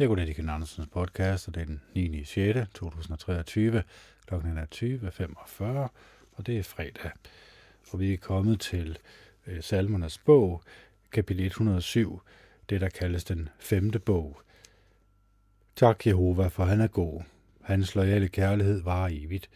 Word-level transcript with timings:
Jeg 0.00 0.08
går 0.08 0.16
til 0.16 0.34
Ken 0.34 0.48
Andersens 0.48 0.88
podcast, 0.92 1.48
og 1.48 1.54
det 1.54 1.60
er 1.60 1.64
den 1.64 1.82
9. 1.94 2.24
6. 2.24 2.58
2023. 2.74 3.82
Klokken 4.26 4.58
er 4.58 4.66
20.45, 4.74 5.64
og 6.32 6.46
det 6.46 6.58
er 6.58 6.62
fredag. 6.62 7.10
Og 7.90 8.00
vi 8.00 8.12
er 8.12 8.16
kommet 8.16 8.60
til 8.60 8.98
øh, 9.46 9.62
Salmernes 9.62 10.18
bog, 10.18 10.62
kapitel 11.12 11.46
107, 11.46 12.20
det 12.70 12.80
der 12.80 12.88
kaldes 12.88 13.24
den 13.24 13.48
femte 13.58 13.98
bog. 13.98 14.40
Tak 15.76 16.06
Jehova, 16.06 16.46
for 16.46 16.64
han 16.64 16.80
er 16.80 16.86
god. 16.86 17.22
Hans 17.62 17.94
loyale 17.94 18.28
kærlighed 18.28 18.82
var 18.82 19.08
evigt. 19.12 19.50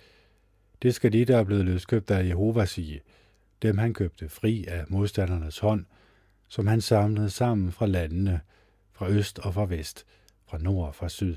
Det 0.82 0.94
skal 0.94 1.12
de, 1.12 1.24
der 1.24 1.36
er 1.36 1.44
blevet 1.44 1.64
løskøbt 1.64 2.10
af 2.10 2.26
Jehova 2.26 2.64
sige. 2.64 3.00
Dem 3.62 3.78
han 3.78 3.94
købte 3.94 4.28
fri 4.28 4.64
af 4.68 4.84
modstandernes 4.88 5.58
hånd, 5.58 5.84
som 6.48 6.66
han 6.66 6.80
samlede 6.80 7.30
sammen 7.30 7.72
fra 7.72 7.86
landene, 7.86 8.40
fra 8.92 9.08
øst 9.08 9.38
og 9.38 9.54
fra 9.54 9.64
vest, 9.64 10.06
fra 10.46 10.58
nord 10.58 10.88
og 10.88 10.94
fra 10.94 11.08
syd. 11.08 11.36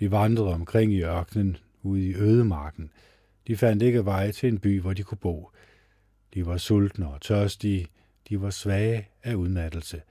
De 0.00 0.10
vandrede 0.10 0.54
omkring 0.54 0.92
i 0.92 1.02
ørkenen, 1.02 1.56
ude 1.82 2.06
i 2.06 2.14
ødemarken. 2.14 2.90
De 3.46 3.56
fandt 3.56 3.82
ikke 3.82 4.04
vej 4.04 4.32
til 4.32 4.48
en 4.48 4.58
by, 4.58 4.80
hvor 4.80 4.92
de 4.92 5.02
kunne 5.02 5.18
bo. 5.18 5.50
De 6.34 6.46
var 6.46 6.56
sultne 6.56 7.08
og 7.08 7.20
tørstige. 7.20 7.86
De 8.28 8.40
var 8.40 8.50
svage 8.50 9.08
af 9.22 9.34
udmattelse. 9.34 10.02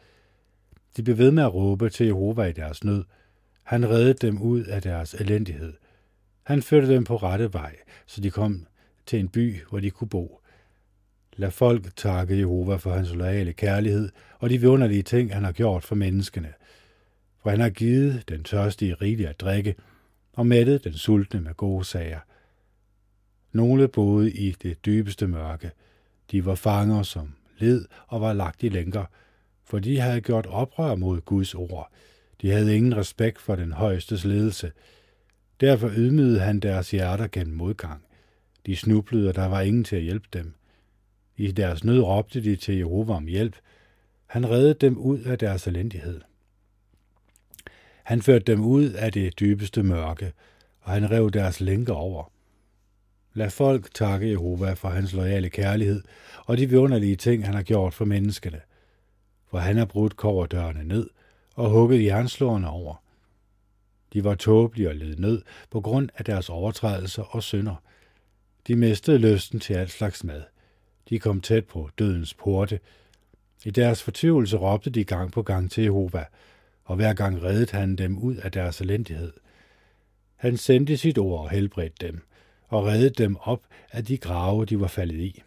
De 0.97 1.03
blev 1.03 1.17
ved 1.17 1.31
med 1.31 1.43
at 1.43 1.53
råbe 1.53 1.89
til 1.89 2.05
Jehova 2.05 2.43
i 2.43 2.51
deres 2.51 2.83
nød. 2.83 3.03
Han 3.63 3.89
reddede 3.89 4.27
dem 4.27 4.41
ud 4.41 4.63
af 4.63 4.81
deres 4.81 5.13
elendighed. 5.13 5.73
Han 6.43 6.61
førte 6.61 6.87
dem 6.87 7.03
på 7.03 7.15
rette 7.15 7.53
vej, 7.53 7.75
så 8.05 8.21
de 8.21 8.31
kom 8.31 8.67
til 9.05 9.19
en 9.19 9.29
by, 9.29 9.61
hvor 9.69 9.79
de 9.79 9.91
kunne 9.91 10.09
bo. 10.09 10.39
Lad 11.35 11.51
folk 11.51 11.95
takke 11.95 12.37
Jehova 12.37 12.75
for 12.75 12.93
hans 12.93 13.13
loyale 13.13 13.53
kærlighed 13.53 14.09
og 14.39 14.49
de 14.49 14.57
vidunderlige 14.57 15.03
ting, 15.03 15.33
han 15.33 15.43
har 15.43 15.51
gjort 15.51 15.83
for 15.83 15.95
menneskene. 15.95 16.53
For 17.43 17.49
han 17.49 17.59
har 17.59 17.69
givet 17.69 18.29
den 18.29 18.43
tørstige 18.43 18.93
rigeligt 18.93 19.29
at 19.29 19.39
drikke, 19.39 19.75
og 20.33 20.47
mættet 20.47 20.83
den 20.83 20.93
sultne 20.93 21.41
med 21.41 21.53
gode 21.53 21.85
sager. 21.85 22.19
Nogle 23.51 23.87
boede 23.87 24.31
i 24.31 24.51
det 24.51 24.85
dybeste 24.85 25.27
mørke. 25.27 25.71
De 26.31 26.45
var 26.45 26.55
fanger, 26.55 27.03
som 27.03 27.33
led 27.57 27.85
og 28.07 28.21
var 28.21 28.33
lagt 28.33 28.63
i 28.63 28.69
lænker, 28.69 29.05
for 29.63 29.79
de 29.79 29.99
havde 29.99 30.21
gjort 30.21 30.45
oprør 30.45 30.95
mod 30.95 31.21
Guds 31.21 31.55
ord. 31.55 31.91
De 32.41 32.51
havde 32.51 32.75
ingen 32.75 32.97
respekt 32.97 33.41
for 33.41 33.55
den 33.55 33.71
højestes 33.71 34.25
ledelse. 34.25 34.71
Derfor 35.61 35.91
ydmygede 35.95 36.39
han 36.39 36.59
deres 36.59 36.91
hjerter 36.91 37.27
gennem 37.27 37.55
modgang. 37.57 38.05
De 38.65 38.75
snublede, 38.75 39.29
og 39.29 39.35
der 39.35 39.45
var 39.45 39.61
ingen 39.61 39.83
til 39.83 39.95
at 39.95 40.01
hjælpe 40.01 40.27
dem. 40.33 40.53
I 41.37 41.51
deres 41.51 41.83
nød 41.83 41.99
råbte 41.99 42.43
de 42.43 42.55
til 42.55 42.75
Jehova 42.77 43.13
om 43.13 43.25
hjælp. 43.25 43.55
Han 44.25 44.49
reddede 44.49 44.73
dem 44.73 44.97
ud 44.97 45.19
af 45.19 45.37
deres 45.37 45.67
elendighed. 45.67 46.21
Han 48.03 48.21
førte 48.21 48.45
dem 48.45 48.65
ud 48.65 48.89
af 48.89 49.11
det 49.11 49.39
dybeste 49.39 49.83
mørke, 49.83 50.33
og 50.81 50.91
han 50.91 51.11
rev 51.11 51.31
deres 51.31 51.61
lænker 51.61 51.93
over. 51.93 52.31
Lad 53.33 53.49
folk 53.49 53.93
takke 53.93 54.29
Jehova 54.29 54.73
for 54.73 54.89
hans 54.89 55.13
loyale 55.13 55.49
kærlighed 55.49 56.03
og 56.45 56.57
de 56.57 56.69
vidunderlige 56.69 57.15
ting, 57.15 57.45
han 57.45 57.53
har 57.53 57.63
gjort 57.63 57.93
for 57.93 58.05
menneskene. 58.05 58.61
For 59.49 59.57
han 59.57 59.77
har 59.77 59.85
brudt 59.85 60.15
koverdørene 60.15 60.83
ned 60.83 61.09
og 61.55 61.69
hugget 61.69 62.05
jernslårene 62.05 62.69
over. 62.69 63.03
De 64.13 64.23
var 64.23 64.35
tåbelige 64.35 64.89
og 64.89 64.95
led 64.95 65.15
ned 65.15 65.41
på 65.71 65.81
grund 65.81 66.09
af 66.17 66.25
deres 66.25 66.49
overtrædelser 66.49 67.23
og 67.23 67.43
synder. 67.43 67.75
De 68.67 68.75
mistede 68.75 69.17
lysten 69.17 69.59
til 69.59 69.73
alt 69.73 69.91
slags 69.91 70.23
mad. 70.23 70.43
De 71.09 71.19
kom 71.19 71.41
tæt 71.41 71.65
på 71.65 71.89
dødens 71.99 72.33
porte. 72.33 72.79
I 73.65 73.71
deres 73.71 74.03
fortvivlelse 74.03 74.57
råbte 74.57 74.89
de 74.89 75.03
gang 75.03 75.31
på 75.31 75.41
gang 75.41 75.71
til 75.71 75.83
Jehova, 75.83 76.25
og 76.83 76.95
hver 76.95 77.13
gang 77.13 77.43
reddede 77.43 77.77
han 77.77 77.95
dem 77.95 78.17
ud 78.17 78.35
af 78.35 78.51
deres 78.51 78.81
elendighed. 78.81 79.33
Han 80.35 80.57
sendte 80.57 80.97
sit 80.97 81.17
ord 81.17 81.39
og 81.39 81.49
helbredte 81.49 82.07
dem, 82.07 82.21
og 82.67 82.85
reddede 82.85 83.23
dem 83.23 83.37
op 83.41 83.61
af 83.91 84.05
de 84.05 84.17
grave, 84.17 84.65
de 84.65 84.79
var 84.79 84.87
faldet 84.87 85.19
i. 85.19 85.43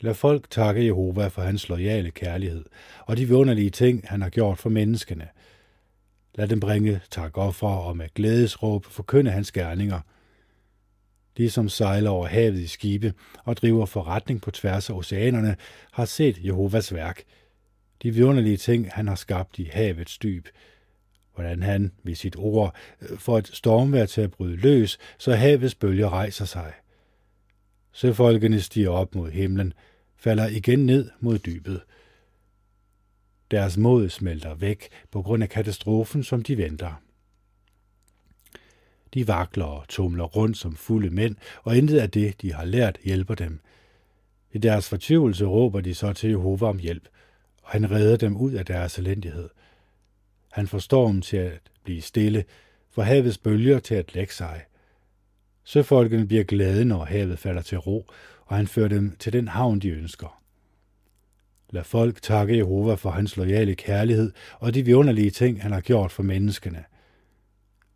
Lad 0.00 0.14
folk 0.14 0.50
takke 0.50 0.84
Jehova 0.84 1.26
for 1.28 1.42
hans 1.42 1.68
loyale 1.68 2.10
kærlighed 2.10 2.64
og 3.00 3.16
de 3.16 3.26
vidunderlige 3.26 3.70
ting, 3.70 4.04
han 4.08 4.22
har 4.22 4.30
gjort 4.30 4.58
for 4.58 4.70
menneskene. 4.70 5.28
Lad 6.34 6.48
dem 6.48 6.60
bringe 6.60 7.00
takoffer 7.10 7.68
og 7.68 7.96
med 7.96 8.08
glædesråb 8.14 8.84
forkynde 8.84 9.30
hans 9.30 9.52
gerninger– 9.52 10.00
de, 11.36 11.50
som 11.50 11.68
sejler 11.68 12.10
over 12.10 12.26
havet 12.26 12.58
i 12.58 12.66
skibe 12.66 13.14
og 13.44 13.56
driver 13.56 13.86
forretning 13.86 14.40
på 14.40 14.50
tværs 14.50 14.90
af 14.90 14.94
oceanerne, 14.94 15.56
har 15.92 16.04
set 16.04 16.38
Jehovas 16.44 16.94
værk. 16.94 17.22
De 18.04 18.10
vidunderlige 18.10 18.56
ting, 18.56 18.90
han 18.92 19.08
har 19.08 19.14
skabt 19.14 19.58
i 19.58 19.64
havets 19.72 20.18
dyb. 20.18 20.48
Hvordan 21.34 21.62
han 21.62 21.92
ved 22.02 22.14
sit 22.14 22.36
ord 22.36 22.76
øh, 23.02 23.18
får 23.18 23.38
et 23.38 23.50
stormvær 23.52 24.06
til 24.06 24.20
at 24.20 24.30
bryde 24.30 24.56
løs, 24.56 24.98
så 25.18 25.34
havets 25.34 25.74
bølger 25.74 26.08
rejser 26.08 26.44
sig. 26.44 26.72
Søfolkene 27.92 28.60
stiger 28.60 28.90
op 28.90 29.14
mod 29.14 29.30
himlen, 29.30 29.72
falder 30.16 30.46
igen 30.46 30.86
ned 30.86 31.10
mod 31.20 31.38
dybet. 31.38 31.80
Deres 33.50 33.76
mod 33.76 34.08
smelter 34.08 34.54
væk 34.54 34.88
på 35.10 35.22
grund 35.22 35.42
af 35.42 35.48
katastrofen, 35.48 36.22
som 36.22 36.42
de 36.42 36.58
venter. 36.58 37.02
De 39.14 39.28
vakler 39.28 39.64
og 39.64 39.88
tumler 39.88 40.24
rundt 40.24 40.56
som 40.56 40.76
fulde 40.76 41.10
mænd, 41.10 41.36
og 41.62 41.76
intet 41.76 41.98
af 41.98 42.10
det, 42.10 42.42
de 42.42 42.52
har 42.52 42.64
lært, 42.64 42.98
hjælper 43.04 43.34
dem. 43.34 43.60
I 44.52 44.58
deres 44.58 44.88
fortvivlelse 44.88 45.44
råber 45.44 45.80
de 45.80 45.94
så 45.94 46.12
til 46.12 46.30
Jehova 46.30 46.66
om 46.66 46.78
hjælp, 46.78 47.08
han 47.66 47.90
redder 47.90 48.16
dem 48.16 48.36
ud 48.36 48.52
af 48.52 48.66
deres 48.66 48.98
elendighed. 48.98 49.48
Han 50.52 50.66
får 50.66 50.78
stormen 50.78 51.22
til 51.22 51.36
at 51.36 51.60
blive 51.84 52.02
stille, 52.02 52.44
for 52.90 53.02
havets 53.02 53.38
bølger 53.38 53.78
til 53.78 53.94
at 53.94 54.14
lægge 54.14 54.32
sig. 54.32 54.64
Søfolkene 55.64 56.26
bliver 56.26 56.44
glade, 56.44 56.84
når 56.84 57.04
havet 57.04 57.38
falder 57.38 57.62
til 57.62 57.78
ro, 57.78 58.06
og 58.46 58.56
han 58.56 58.66
fører 58.66 58.88
dem 58.88 59.16
til 59.18 59.32
den 59.32 59.48
havn, 59.48 59.78
de 59.78 59.88
ønsker. 59.88 60.40
Lad 61.70 61.84
folk 61.84 62.22
takke 62.22 62.56
Jehova 62.56 62.94
for 62.94 63.10
hans 63.10 63.36
loyale 63.36 63.74
kærlighed 63.74 64.32
og 64.58 64.74
de 64.74 64.84
vidunderlige 64.84 65.30
ting, 65.30 65.62
han 65.62 65.72
har 65.72 65.80
gjort 65.80 66.12
for 66.12 66.22
menneskene– 66.22 66.84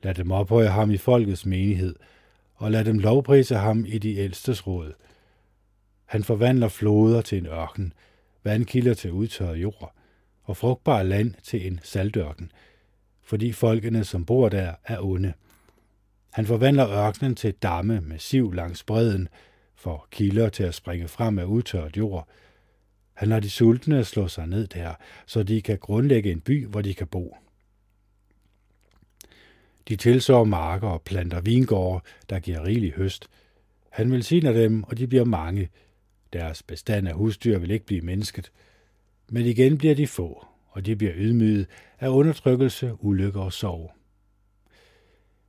Lad 0.03 0.15
dem 0.15 0.31
ophøje 0.31 0.69
ham 0.69 0.91
i 0.91 0.97
folkets 0.97 1.47
menighed, 1.47 1.95
og 2.55 2.71
lad 2.71 2.85
dem 2.85 2.99
lovprise 2.99 3.55
ham 3.55 3.85
i 3.89 3.99
de 3.99 4.19
ældstes 4.19 4.67
råd. 4.67 4.93
Han 6.05 6.25
forvandler 6.25 6.69
floder 6.69 7.21
til 7.21 7.39
en 7.39 7.47
ørken, 7.47 7.93
vandkilder 8.45 8.95
til 8.95 9.13
udtørret 9.13 9.57
jord, 9.57 9.95
og 10.43 10.57
frugtbar 10.57 11.03
land 11.03 11.35
til 11.43 11.67
en 11.67 11.81
saltørken, 11.83 12.53
fordi 13.23 13.53
folkene, 13.53 14.05
som 14.05 14.25
bor 14.25 14.49
der, 14.49 14.75
er 14.85 15.01
onde. 15.01 15.33
Han 16.31 16.47
forvandler 16.47 16.91
ørkenen 16.91 17.35
til 17.35 17.55
damme 17.55 18.01
med 18.01 18.19
siv 18.19 18.53
langs 18.53 18.85
bredden, 18.85 19.29
for 19.75 20.07
kilder 20.11 20.49
til 20.49 20.63
at 20.63 20.75
springe 20.75 21.09
frem 21.09 21.39
af 21.39 21.45
udtørret 21.45 21.97
jord. 21.97 22.29
Han 23.15 23.29
lader 23.29 23.41
de 23.41 23.51
sultne 23.51 24.05
slå 24.05 24.29
sig 24.29 24.47
ned 24.47 24.67
der, 24.67 24.95
så 25.27 25.43
de 25.43 25.63
kan 25.63 25.79
grundlægge 25.79 26.33
en 26.33 26.41
by, 26.41 26.67
hvor 26.67 26.83
de 26.83 26.95
kan 26.95 27.07
bo. 27.07 27.37
De 29.89 29.97
tilsår 29.97 30.45
marker 30.45 30.89
og 30.89 31.03
planter 31.03 31.41
vingårde, 31.41 32.05
der 32.31 32.39
giver 32.39 32.65
rigelig 32.65 32.93
høst. 32.93 33.29
Han 33.91 34.13
velsigner 34.13 34.53
dem, 34.53 34.85
og 34.85 34.99
de 34.99 35.07
bliver 35.07 35.25
mange. 35.25 35.69
Deres 36.33 36.63
bestand 36.63 37.09
af 37.09 37.15
husdyr 37.15 37.59
vil 37.59 37.71
ikke 37.71 37.87
blive 37.87 38.01
mennesket. 38.01 38.53
Men 39.29 39.47
igen 39.47 39.79
bliver 39.79 39.95
de 39.95 40.07
få, 40.07 40.47
og 40.69 40.87
de 40.87 40.97
bliver 40.97 41.13
ydmyget 41.17 41.67
af 42.01 42.09
undertrykkelse, 42.09 42.95
ulykke 43.01 43.41
og 43.41 43.53
sorg. 43.53 43.93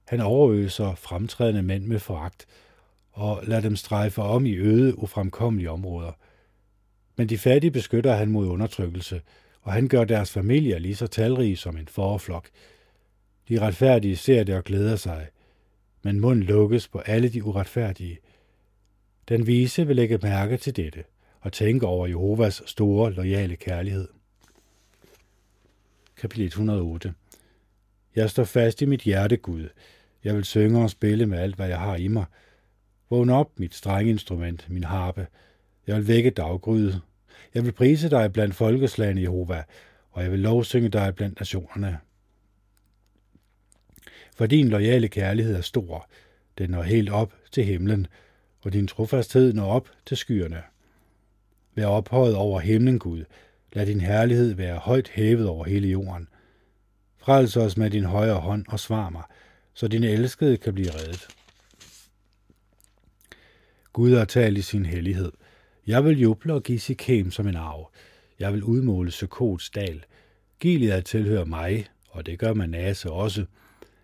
Han 0.08 0.22
overøser 0.22 0.96
fremtrædende 0.96 1.64
mænd 1.64 1.84
med 1.84 2.00
foragt, 2.00 2.46
og 3.12 3.44
lader 3.44 3.62
dem 3.62 3.76
strejfe 3.76 4.22
om 4.22 4.46
i 4.46 4.56
øde, 4.56 5.00
ufremkommelige 5.00 5.72
områder. 5.72 6.12
Men 7.16 7.30
de 7.30 7.38
fattige 7.38 7.72
beskytter 7.72 8.16
han 8.16 8.32
mod 8.32 8.48
undertrykkelse, 8.48 9.22
og 9.62 9.74
han 9.74 9.88
gør 9.88 10.04
deres 10.04 10.32
familier 10.32 10.80
lige 10.80 10.96
så 10.96 11.08
talrige 11.08 11.58
som 11.58 11.78
en 11.78 11.88
forflok. 11.88 12.50
De 13.50 13.60
retfærdige 13.60 14.16
ser 14.16 14.44
det 14.44 14.56
og 14.56 14.64
glæder 14.64 14.96
sig, 14.96 15.28
men 16.04 16.20
mund 16.20 16.44
lukkes 16.44 16.88
på 16.88 17.00
alle 17.00 17.30
de 17.30 17.44
uretfærdige. 17.44 18.20
Den 19.30 19.48
vise 19.48 19.88
vil 19.88 19.96
lægge 19.96 20.20
mærke 20.24 20.58
til 20.58 20.76
dette 20.76 21.04
og 21.40 21.54
tænke 21.54 21.88
over 21.88 22.08
Jehovas 22.08 22.62
store, 22.66 23.14
loyale 23.14 23.56
kærlighed. 23.56 24.08
Kapitel 26.18 26.46
108 26.46 27.14
Jeg 28.16 28.30
står 28.30 28.44
fast 28.44 28.82
i 28.82 28.86
mit 28.86 29.02
hjerte, 29.02 29.38
Gud. 29.38 29.70
Jeg 30.24 30.36
vil 30.36 30.44
synge 30.44 30.84
og 30.84 30.90
spille 30.90 31.26
med 31.26 31.40
alt, 31.40 31.56
hvad 31.56 31.68
jeg 31.68 31.80
har 31.80 31.96
i 31.96 32.08
mig. 32.08 32.26
Vågn 33.10 33.30
op, 33.30 33.60
mit 33.60 33.76
strengeinstrument, 33.76 34.70
min 34.70 34.84
harpe. 34.84 35.28
Jeg 35.88 35.96
vil 35.96 36.08
vække 36.08 36.30
daggryde. 36.30 37.02
Jeg 37.54 37.66
vil 37.66 37.72
prise 37.72 38.10
dig 38.10 38.34
blandt 38.34 38.56
folkeslagene, 38.56 39.22
Jehova, 39.22 39.64
og 40.12 40.24
jeg 40.24 40.32
vil 40.32 40.40
lovsynge 40.40 40.90
dig 40.90 41.16
blandt 41.16 41.40
nationerne 41.40 42.00
for 44.40 44.46
din 44.46 44.70
loyale 44.70 45.08
kærlighed 45.08 45.56
er 45.56 45.62
stor. 45.62 46.10
Den 46.58 46.70
når 46.70 46.84
helt 46.84 47.10
op 47.10 47.34
til 47.52 47.64
himlen, 47.66 48.08
og 48.62 48.74
din 48.74 48.88
trofasthed 48.88 49.54
når 49.54 49.72
op 49.72 49.90
til 50.06 50.18
skyerne. 50.18 50.64
Vær 51.76 51.86
ophøjet 51.86 52.36
over 52.36 52.60
himlen, 52.60 53.00
Gud. 53.00 53.24
Lad 53.74 53.86
din 53.86 54.02
herlighed 54.02 54.54
være 54.54 54.78
højt 54.78 55.10
hævet 55.14 55.48
over 55.48 55.66
hele 55.66 55.88
jorden. 55.88 56.28
Frels 57.18 57.58
os 57.58 57.78
med 57.78 57.90
din 57.90 58.06
højre 58.06 58.40
hånd 58.40 58.66
og 58.68 58.80
svar 58.80 59.10
mig, 59.10 59.24
så 59.74 59.88
din 59.88 60.04
elskede 60.04 60.58
kan 60.58 60.74
blive 60.74 60.92
reddet. 60.92 61.28
Gud 63.94 64.16
har 64.16 64.26
talt 64.26 64.58
i 64.58 64.62
sin 64.62 64.86
hellighed. 64.86 65.32
Jeg 65.88 66.06
vil 66.06 66.20
juble 66.20 66.54
og 66.54 66.64
give 66.64 66.80
Sikhem 66.80 67.32
som 67.32 67.48
en 67.48 67.56
arv. 67.56 67.92
Jeg 68.40 68.54
vil 68.54 68.64
udmåle 68.64 69.12
Sukots 69.12 69.70
dal. 69.70 70.04
Gilead 70.60 71.02
tilhører 71.02 71.46
mig, 71.46 71.88
og 72.10 72.26
det 72.26 72.40
gør 72.40 72.54
Manasse 72.54 73.12
også. 73.12 73.46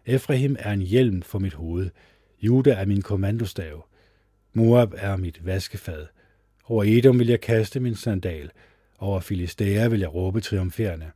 Efraim 0.06 0.56
er 0.60 0.72
en 0.72 0.82
hjelm 0.82 1.22
for 1.22 1.40
mit 1.40 1.54
hoved. 1.54 1.90
Juda 2.42 2.72
er 2.72 2.86
min 2.86 3.02
kommandostav. 3.02 3.86
Moab 4.58 4.94
er 4.98 5.16
mit 5.16 5.46
vaskefad. 5.46 6.06
Over 6.66 6.84
Edom 6.84 7.20
vil 7.20 7.28
jeg 7.28 7.42
kaste 7.42 7.80
min 7.80 7.96
sandal. 7.96 8.52
Over 9.00 9.20
Filistea 9.20 9.88
vil 9.88 10.00
jeg 10.00 10.14
råbe 10.14 10.42
triumferende. 10.42 11.12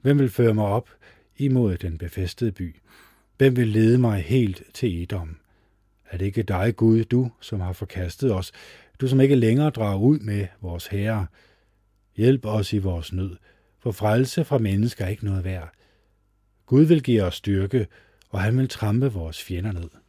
Hvem 0.00 0.18
vil 0.18 0.30
føre 0.30 0.54
mig 0.54 0.64
op 0.64 0.90
imod 1.36 1.76
den 1.76 1.98
befæstede 1.98 2.52
by? 2.52 2.76
Hvem 3.36 3.56
vil 3.56 3.68
lede 3.68 3.98
mig 3.98 4.22
helt 4.22 4.62
til 4.74 5.02
Edom? 5.02 5.36
Er 6.10 6.18
det 6.18 6.26
ikke 6.26 6.42
dig, 6.42 6.76
Gud, 6.76 7.04
du, 7.04 7.30
som 7.40 7.60
har 7.60 7.72
forkastet 7.72 8.34
os, 8.34 8.52
du 9.00 9.08
som 9.08 9.20
ikke 9.20 9.34
længere 9.34 9.70
drager 9.70 9.98
ud 9.98 10.18
med 10.18 10.46
vores 10.60 10.86
herre? 10.86 11.26
Hjælp 12.16 12.46
os 12.46 12.72
i 12.72 12.78
vores 12.78 13.12
nød, 13.12 13.36
for 13.78 13.92
frelse 13.92 14.44
fra 14.44 14.58
mennesker 14.58 15.04
er 15.04 15.08
ikke 15.08 15.24
noget 15.24 15.44
værd. 15.44 15.72
Gud 16.66 16.84
vil 16.84 17.02
give 17.02 17.22
os 17.22 17.34
styrke, 17.34 17.86
og 18.28 18.40
han 18.40 18.58
vil 18.58 18.68
trampe 18.68 19.12
vores 19.12 19.42
fjender 19.42 19.72
ned. 19.72 20.05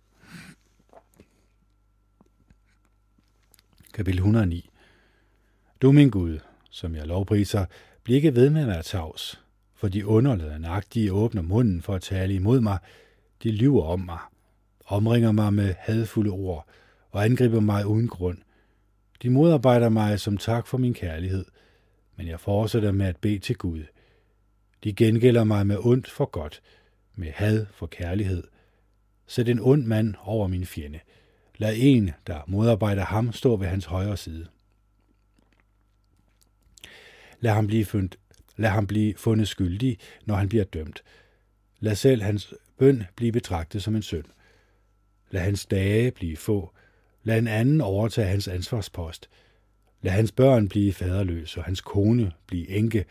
Kapitel 3.97 4.19
109 4.19 4.69
Du, 5.81 5.91
min 5.91 6.09
Gud, 6.09 6.39
som 6.69 6.95
jeg 6.95 7.07
lovpriser, 7.07 7.65
bliv 8.03 8.15
ikke 8.15 8.35
ved 8.35 8.49
med 8.49 8.61
at 8.61 8.67
være 8.67 8.83
tavs, 8.83 9.41
for 9.75 9.87
de 9.87 10.05
underlader 10.05 10.57
nagtige 10.57 11.13
åbner 11.13 11.41
munden 11.41 11.81
for 11.81 11.95
at 11.95 12.01
tale 12.01 12.33
imod 12.33 12.61
mig, 12.61 12.77
de 13.43 13.51
lyver 13.51 13.83
om 13.83 13.99
mig, 13.99 14.19
omringer 14.85 15.31
mig 15.31 15.53
med 15.53 15.75
hadfulde 15.79 16.29
ord 16.29 16.67
og 17.11 17.25
angriber 17.25 17.59
mig 17.59 17.87
uden 17.87 18.07
grund. 18.07 18.37
De 19.23 19.29
modarbejder 19.29 19.89
mig 19.89 20.19
som 20.19 20.37
tak 20.37 20.67
for 20.67 20.77
min 20.77 20.93
kærlighed, 20.93 21.45
men 22.15 22.27
jeg 22.27 22.39
fortsætter 22.39 22.91
med 22.91 23.05
at 23.05 23.17
bede 23.17 23.39
til 23.39 23.57
Gud. 23.57 23.83
De 24.83 24.93
gengælder 24.93 25.43
mig 25.43 25.67
med 25.67 25.77
ondt 25.79 26.09
for 26.09 26.25
godt, 26.25 26.61
med 27.15 27.31
had 27.31 27.65
for 27.71 27.87
kærlighed. 27.87 28.43
Sæt 29.27 29.49
en 29.49 29.59
ond 29.59 29.85
mand 29.85 30.15
over 30.19 30.47
min 30.47 30.65
fjende. 30.65 30.99
Lad 31.57 31.75
en, 31.77 32.11
der 32.27 32.41
modarbejder 32.47 33.05
ham, 33.05 33.33
stå 33.33 33.55
ved 33.55 33.67
hans 33.67 33.85
højre 33.85 34.17
side. 34.17 34.47
Lad 37.39 37.53
ham 37.53 37.67
blive 37.67 37.85
fundet, 37.85 38.17
lad 38.57 38.69
ham 38.69 38.87
blive 38.87 39.13
fundet 39.17 39.47
skyldig, 39.47 39.97
når 40.25 40.35
han 40.35 40.49
bliver 40.49 40.63
dømt. 40.63 41.03
Lad 41.79 41.95
selv 41.95 42.21
hans 42.21 42.53
bøn 42.77 43.03
blive 43.15 43.31
betragtet 43.31 43.83
som 43.83 43.95
en 43.95 44.01
synd. 44.01 44.25
Lad 45.31 45.41
hans 45.41 45.65
dage 45.65 46.11
blive 46.11 46.37
få. 46.37 46.73
Lad 47.23 47.37
en 47.37 47.47
anden 47.47 47.81
overtage 47.81 48.27
hans 48.27 48.47
ansvarspost. 48.47 49.29
Lad 50.01 50.11
hans 50.11 50.31
børn 50.31 50.69
blive 50.69 50.93
faderløse 50.93 51.59
og 51.59 51.63
hans 51.63 51.81
kone 51.81 52.31
blive 52.47 52.69
enke. 52.69 53.05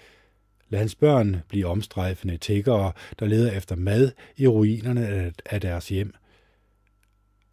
Lad 0.68 0.78
hans 0.78 0.94
børn 0.94 1.42
blive 1.48 1.66
omstrejfende 1.66 2.36
tiggere, 2.36 2.92
der 3.18 3.26
leder 3.26 3.52
efter 3.52 3.76
mad 3.76 4.12
i 4.36 4.46
ruinerne 4.46 5.32
af 5.46 5.60
deres 5.60 5.88
hjem. 5.88 6.14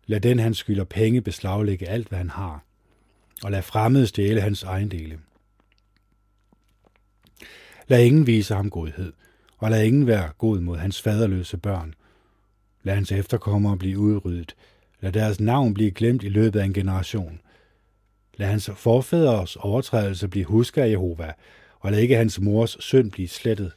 Lad 0.05 0.19
den, 0.19 0.39
han 0.39 0.53
skylder 0.53 0.83
penge, 0.83 1.21
beslaglægge 1.21 1.89
alt, 1.89 2.07
hvad 2.07 2.17
han 2.17 2.29
har. 2.29 2.63
Og 3.43 3.51
lad 3.51 3.61
fremmede 3.61 4.07
stjæle 4.07 4.41
hans 4.41 4.63
ejendele. 4.63 5.19
Lad 7.87 8.03
ingen 8.03 8.27
vise 8.27 8.55
ham 8.55 8.69
godhed, 8.69 9.13
og 9.57 9.71
lad 9.71 9.83
ingen 9.83 10.07
være 10.07 10.29
god 10.37 10.59
mod 10.59 10.77
hans 10.77 11.01
faderløse 11.01 11.57
børn. 11.57 11.93
Lad 12.83 12.95
hans 12.95 13.11
efterkommere 13.11 13.77
blive 13.77 13.99
udryddet. 13.99 14.55
Lad 15.01 15.11
deres 15.11 15.39
navn 15.39 15.73
blive 15.73 15.91
glemt 15.91 16.23
i 16.23 16.29
løbet 16.29 16.59
af 16.59 16.65
en 16.65 16.73
generation. 16.73 17.39
Lad 18.37 18.47
hans 18.47 18.69
forfædres 18.75 19.55
overtrædelse 19.55 20.27
blive 20.27 20.45
husket 20.45 20.81
af 20.81 20.89
Jehova, 20.89 21.33
og 21.79 21.91
lad 21.91 21.99
ikke 21.99 22.15
hans 22.15 22.39
mors 22.39 22.77
synd 22.79 23.11
blive 23.11 23.27
slettet. 23.27 23.71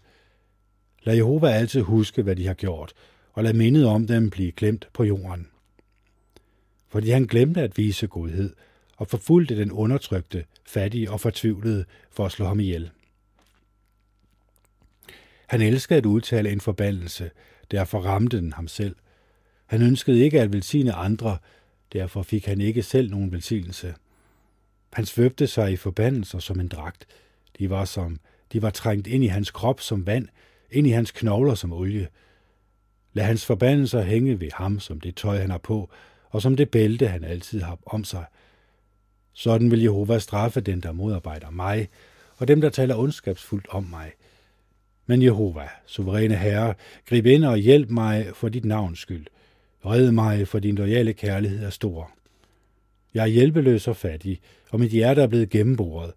Lad 1.03 1.15
Jehova 1.15 1.49
altid 1.51 1.81
huske, 1.81 2.23
hvad 2.23 2.37
de 2.37 2.47
har 2.47 2.55
gjort, 2.55 2.93
og 3.33 3.45
lad 3.45 3.53
mindet 3.53 3.87
om 3.87 4.07
dem 4.07 4.31
blive 4.31 4.53
glemt 4.53 4.89
på 4.93 5.05
jorden. 5.05 5.49
Fordi 6.97 7.11
han 7.11 7.25
glemte 7.25 7.63
at 7.63 7.79
vise 7.79 8.07
godhed, 8.07 8.55
og 8.97 9.09
forfulgte 9.09 9.57
den 9.57 9.73
undertrykte, 9.73 10.45
fattige 10.67 11.11
og 11.11 11.21
fortvivlede 11.21 11.85
for 12.11 12.27
at 12.27 12.33
slå 12.33 12.47
ham 12.47 12.61
ihjel. 12.61 12.91
Han 15.47 15.63
elskede 15.63 15.99
at 15.99 16.07
udtale 16.07 16.51
en 16.51 16.61
forbandelse, 16.61 17.31
derfor 17.71 18.01
ramte 18.01 18.37
den 18.37 18.53
ham 18.53 18.69
selv. 18.69 18.97
Han 19.67 19.83
ønskede 19.83 20.25
ikke 20.25 20.41
at 20.41 20.53
velsigne 20.53 20.93
andre, 20.93 21.39
derfor 21.93 22.23
fik 22.23 22.47
han 22.47 22.61
ikke 22.61 22.83
selv 22.83 23.11
nogen 23.11 23.33
velsignelse. 23.33 23.95
Han 24.93 25.07
svøbte 25.07 25.47
sig 25.47 25.73
i 25.73 25.77
forbandelser 25.77 26.39
som 26.39 26.61
en 26.61 26.69
dragt. 26.69 27.07
De 27.59 27.71
var 27.71 27.85
som 27.85 28.21
de 28.53 28.63
var 28.63 28.71
trængt 28.71 29.07
ind 29.07 29.25
i 29.25 29.27
hans 29.27 29.51
krop 29.51 29.81
som 29.81 30.07
vand, 30.07 30.29
ind 30.71 30.87
i 30.87 30.91
hans 30.91 31.11
knogler 31.11 31.55
som 31.55 31.73
olie. 31.73 32.09
Lad 33.13 33.25
hans 33.25 33.47
forbandelser 33.47 34.03
hænge 34.03 34.41
ved 34.41 34.51
ham 34.55 34.81
som 34.81 35.01
det 35.01 35.17
tøj, 35.17 35.39
han 35.39 35.51
har 35.51 35.59
på, 35.59 35.91
og 36.37 36.43
som 36.43 36.57
det 36.57 36.71
bælte, 36.71 37.09
han 37.09 37.25
altid 37.25 37.61
har 37.61 37.79
om 37.87 38.05
sig. 38.05 38.25
Sådan 39.33 39.71
vil 39.71 39.83
Jehova 39.83 40.19
straffe 40.19 40.61
den, 40.61 40.81
der 40.81 40.93
modarbejder 40.93 41.51
mig, 41.51 41.89
og 42.37 42.49
dem, 42.49 42.61
der 42.61 42.71
taler 42.71 42.97
ondskabsfuldt 42.97 43.67
om 43.69 43.85
mig– 43.85 44.13
men 45.07 45.23
Jehova, 45.23 45.69
suveræne 45.87 46.37
Herre, 46.37 46.75
grib 47.09 47.27
ind 47.27 47.45
og 47.45 47.57
hjælp 47.59 47.91
mig 47.91 48.27
for 48.35 48.49
dit 48.49 48.65
navns 48.65 48.99
skyld. 48.99 49.27
Red 49.85 50.11
mig, 50.11 50.49
for 50.49 50.59
din 50.59 50.75
loyale 50.75 51.13
kærlighed 51.13 51.65
er 51.65 51.71
stor. 51.71 52.11
Jeg 53.15 53.23
er 53.23 53.27
hjælpeløs 53.27 53.89
og 53.89 53.97
fattig, 53.97 54.41
og 54.71 54.81
mit 54.81 54.91
hjerte 54.91 55.23
er 55.23 55.27
blevet 55.27 55.51
gennemboret. 55.51 56.13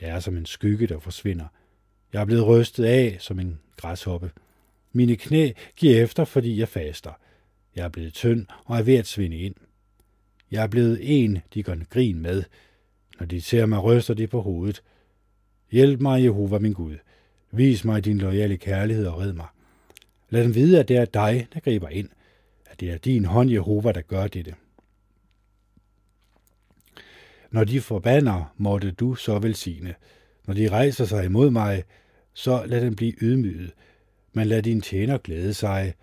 Jeg 0.00 0.10
er 0.10 0.20
som 0.20 0.36
en 0.36 0.46
skygge, 0.46 0.86
der 0.86 0.98
forsvinder. 0.98 1.46
Jeg 2.12 2.20
er 2.20 2.24
blevet 2.24 2.46
rystet 2.46 2.84
af 2.84 3.16
som 3.20 3.38
en 3.38 3.60
græshoppe. 3.76 4.30
Mine 4.92 5.16
knæ 5.16 5.50
giver 5.76 6.02
efter, 6.02 6.24
fordi 6.24 6.58
jeg 6.58 6.68
faster. 6.68 7.10
Jeg 7.80 7.86
er 7.86 7.90
blevet 7.90 8.14
tynd 8.14 8.46
og 8.64 8.78
er 8.78 8.82
ved 8.82 8.94
at 8.94 9.06
svinde 9.06 9.36
ind. 9.36 9.54
Jeg 10.50 10.62
er 10.62 10.66
blevet 10.66 10.98
en, 11.02 11.38
de 11.54 11.62
gør 11.62 11.76
grin 11.90 12.20
med. 12.20 12.42
Når 13.20 13.26
de 13.26 13.40
ser 13.40 13.66
mig, 13.66 13.82
ryster 13.82 14.14
de 14.14 14.26
på 14.26 14.40
hovedet. 14.40 14.82
Hjælp 15.70 16.00
mig, 16.00 16.24
Jehova, 16.24 16.58
min 16.58 16.72
Gud. 16.72 16.96
Vis 17.50 17.84
mig 17.84 18.04
din 18.04 18.18
loyale 18.18 18.56
kærlighed 18.56 19.06
og 19.06 19.20
red 19.20 19.32
mig. 19.32 19.46
Lad 20.30 20.44
dem 20.44 20.54
vide, 20.54 20.80
at 20.80 20.88
det 20.88 20.96
er 20.96 21.04
dig, 21.04 21.48
der 21.54 21.60
griber 21.60 21.88
ind, 21.88 22.08
at 22.66 22.80
det 22.80 22.90
er 22.90 22.98
din 22.98 23.24
hånd, 23.24 23.50
Jehova, 23.50 23.92
der 23.92 24.02
gør 24.02 24.26
dette. 24.26 24.54
Når 27.50 27.64
de 27.64 27.80
forbander, 27.80 28.54
måtte 28.56 28.90
du 28.90 29.14
så 29.14 29.38
velsigne. 29.38 29.94
Når 30.46 30.54
de 30.54 30.68
rejser 30.68 31.04
sig 31.04 31.24
imod 31.24 31.50
mig, 31.50 31.84
så 32.32 32.64
lad 32.66 32.80
dem 32.80 32.96
blive 32.96 33.14
ydmyget. 33.20 33.72
Men 34.32 34.46
lad 34.46 34.62
din 34.62 34.80
tjener 34.80 35.18
glæde 35.18 35.54
sig. 35.54 35.94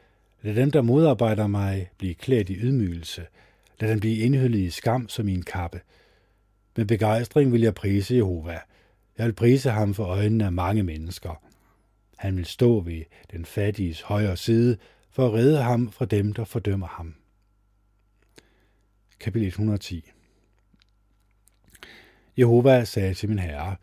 Lad 0.48 0.56
dem, 0.56 0.72
der 0.72 0.82
modarbejder 0.82 1.48
mig, 1.48 1.89
blive 1.98 2.13
klædt 2.13 2.50
i 2.50 2.56
ydmygelse. 2.56 3.25
Lad 3.80 3.89
dem 3.89 4.00
blive 4.00 4.18
indhyllet 4.18 4.60
i 4.60 4.70
skam 4.70 5.10
som 5.10 5.27
i 5.27 5.34
en 5.34 5.44
kappe. 5.44 5.82
Med 6.77 6.86
begejstring 6.86 7.51
vil 7.51 7.62
jeg 7.62 7.75
prise 7.75 8.16
Jehova. 8.16 8.60
Jeg 9.18 9.25
vil 9.25 9.34
prise 9.34 9.70
ham 9.70 9.94
for 9.94 10.06
øjnene 10.06 10.46
af 10.46 10.51
mange 10.51 10.84
mennesker. 10.84 11.44
Han 12.18 12.38
vil 12.38 12.46
stå 12.46 12.80
ved 12.80 13.04
den 13.32 13.46
fattiges 13.46 14.01
højre 14.01 14.38
side 14.38 14.77
for 15.12 15.27
at 15.27 15.34
redde 15.34 15.62
ham 15.62 15.92
fra 15.92 16.06
dem, 16.06 16.34
der 16.34 16.44
fordømmer 16.44 16.88
ham. 16.88 17.16
Kapitel 19.20 19.48
110 19.48 20.12
Jehova 22.38 22.84
sagde 22.84 23.13
til 23.13 23.30
min 23.30 23.39
herre, 23.39 23.75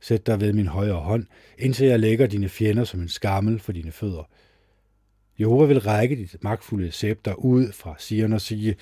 Sæt 0.00 0.26
dig 0.26 0.40
ved 0.40 0.52
min 0.52 0.66
højre 0.66 1.00
hånd, 1.00 1.26
indtil 1.58 1.86
jeg 1.86 2.00
lægger 2.00 2.26
dine 2.26 2.48
fjender 2.48 2.84
som 2.84 3.00
en 3.00 3.08
skammel 3.08 3.58
for 3.58 3.72
dine 3.72 3.92
fødder. 3.92 4.30
Jehova 5.40 5.64
vil 5.66 5.80
række 5.80 6.16
dit 6.16 6.36
magtfulde 6.40 6.90
scepter 6.90 7.34
ud 7.34 7.72
fra 7.72 7.94
Sion 7.98 8.32
og 8.32 8.40
sige, 8.40 8.76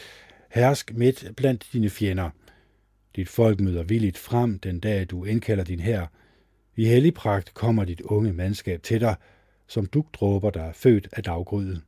Hersk 0.50 0.92
midt 0.94 1.32
blandt 1.36 1.66
dine 1.72 1.90
fjender– 1.90 2.30
dit 3.16 3.28
folk 3.28 3.60
møder 3.60 3.82
villigt 3.82 4.18
frem 4.18 4.58
den 4.58 4.80
dag, 4.80 5.06
du 5.06 5.24
indkalder 5.24 5.64
din 5.64 5.80
her. 5.80 6.06
I 6.76 6.84
hellig 6.84 7.14
pragt 7.14 7.54
kommer 7.54 7.84
dit 7.84 8.00
unge 8.00 8.32
mandskab 8.32 8.82
til 8.82 9.00
dig, 9.00 9.16
som 9.66 9.86
dugdråber, 9.86 10.50
der 10.50 10.62
er 10.62 10.72
født 10.72 11.08
af 11.12 11.22
daggryden. 11.22 11.82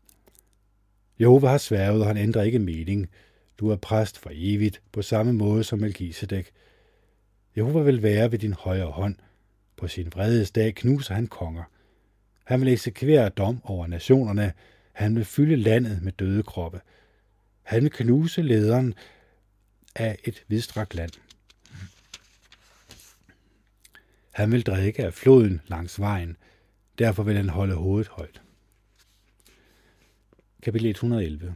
Jehova 1.21 1.49
har 1.49 1.59
sværget, 1.59 2.01
og 2.01 2.07
han 2.07 2.17
ændrer 2.17 2.43
ikke 2.43 2.59
mening. 2.59 3.09
Du 3.59 3.71
er 3.71 3.77
præst 3.77 4.19
for 4.19 4.31
evigt, 4.33 4.83
på 4.93 5.03
samme 5.03 5.33
måde 5.33 5.65
som 5.65 5.79
Melchizedek. 5.79 6.51
Jehova 7.57 7.81
vil 7.81 8.03
være 8.03 8.33
ved 8.33 8.39
din 8.39 8.53
højre 8.53 8.91
hånd. 8.91 9.17
På 9.77 9.89
sin 9.89 10.13
vredes 10.15 10.51
dag 10.51 10.75
knuser 10.75 11.15
han 11.15 11.27
konger. 11.27 11.63
Han 12.47 12.61
vil 12.61 12.69
eksekvere 12.69 13.29
dom 13.29 13.61
over 13.65 13.87
nationerne. 13.87 14.53
Han 14.93 15.17
vil 15.17 15.25
fylde 15.25 15.57
landet 15.57 16.03
med 16.03 16.13
døde 16.13 16.43
kroppe. 16.43 16.81
Han 17.63 17.83
vil 17.83 17.91
knuse 17.91 18.43
lederen 18.43 18.95
af 19.95 20.19
et 20.25 20.45
vidstrakt 20.49 20.95
land. 20.95 21.11
Han 24.33 24.53
vil 24.53 24.63
drikke 24.63 25.05
af 25.05 25.15
floden 25.15 25.61
langs 25.67 26.01
vejen, 26.01 26.37
derfor 26.99 27.23
vil 27.23 27.37
han 27.37 27.49
holde 27.49 27.75
hovedet 27.75 28.09
højt. 28.09 28.43
Kapitel 30.63 30.87
111 30.91 31.55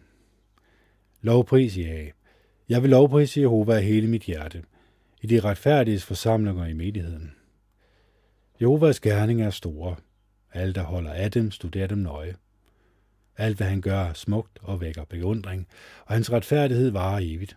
Lovpris 1.22 1.78
ja. 1.78 2.06
Jeg 2.68 2.82
vil 2.82 2.90
lovprise 2.90 3.40
Jehova 3.40 3.76
af 3.76 3.84
hele 3.84 4.08
mit 4.08 4.22
hjerte, 4.22 4.64
i 5.22 5.26
de 5.26 5.40
retfærdiges 5.40 6.04
forsamlinger 6.04 6.66
i 6.66 6.72
menigheden. 6.72 7.32
Jehovas 8.60 9.00
gerning 9.00 9.42
er 9.42 9.50
store. 9.50 9.96
Alle, 10.52 10.74
der 10.74 10.82
holder 10.82 11.12
af 11.12 11.30
dem, 11.30 11.50
studerer 11.50 11.86
dem 11.86 11.98
nøje. 11.98 12.34
Alt, 13.36 13.56
hvad 13.56 13.66
han 13.66 13.80
gør, 13.80 14.00
er 14.00 14.12
smukt 14.12 14.58
og 14.62 14.80
vækker 14.80 15.04
beundring, 15.04 15.68
og 16.06 16.14
hans 16.14 16.32
retfærdighed 16.32 16.90
varer 16.90 17.20
evigt. 17.22 17.56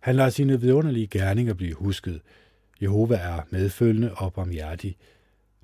Han 0.00 0.16
lader 0.16 0.30
sine 0.30 0.60
vidunderlige 0.60 1.06
gerninger 1.06 1.54
blive 1.54 1.74
husket. 1.74 2.20
Jehova 2.82 3.16
er 3.16 3.42
medfølgende 3.50 4.14
og 4.14 4.32
barmhjertig. 4.32 4.96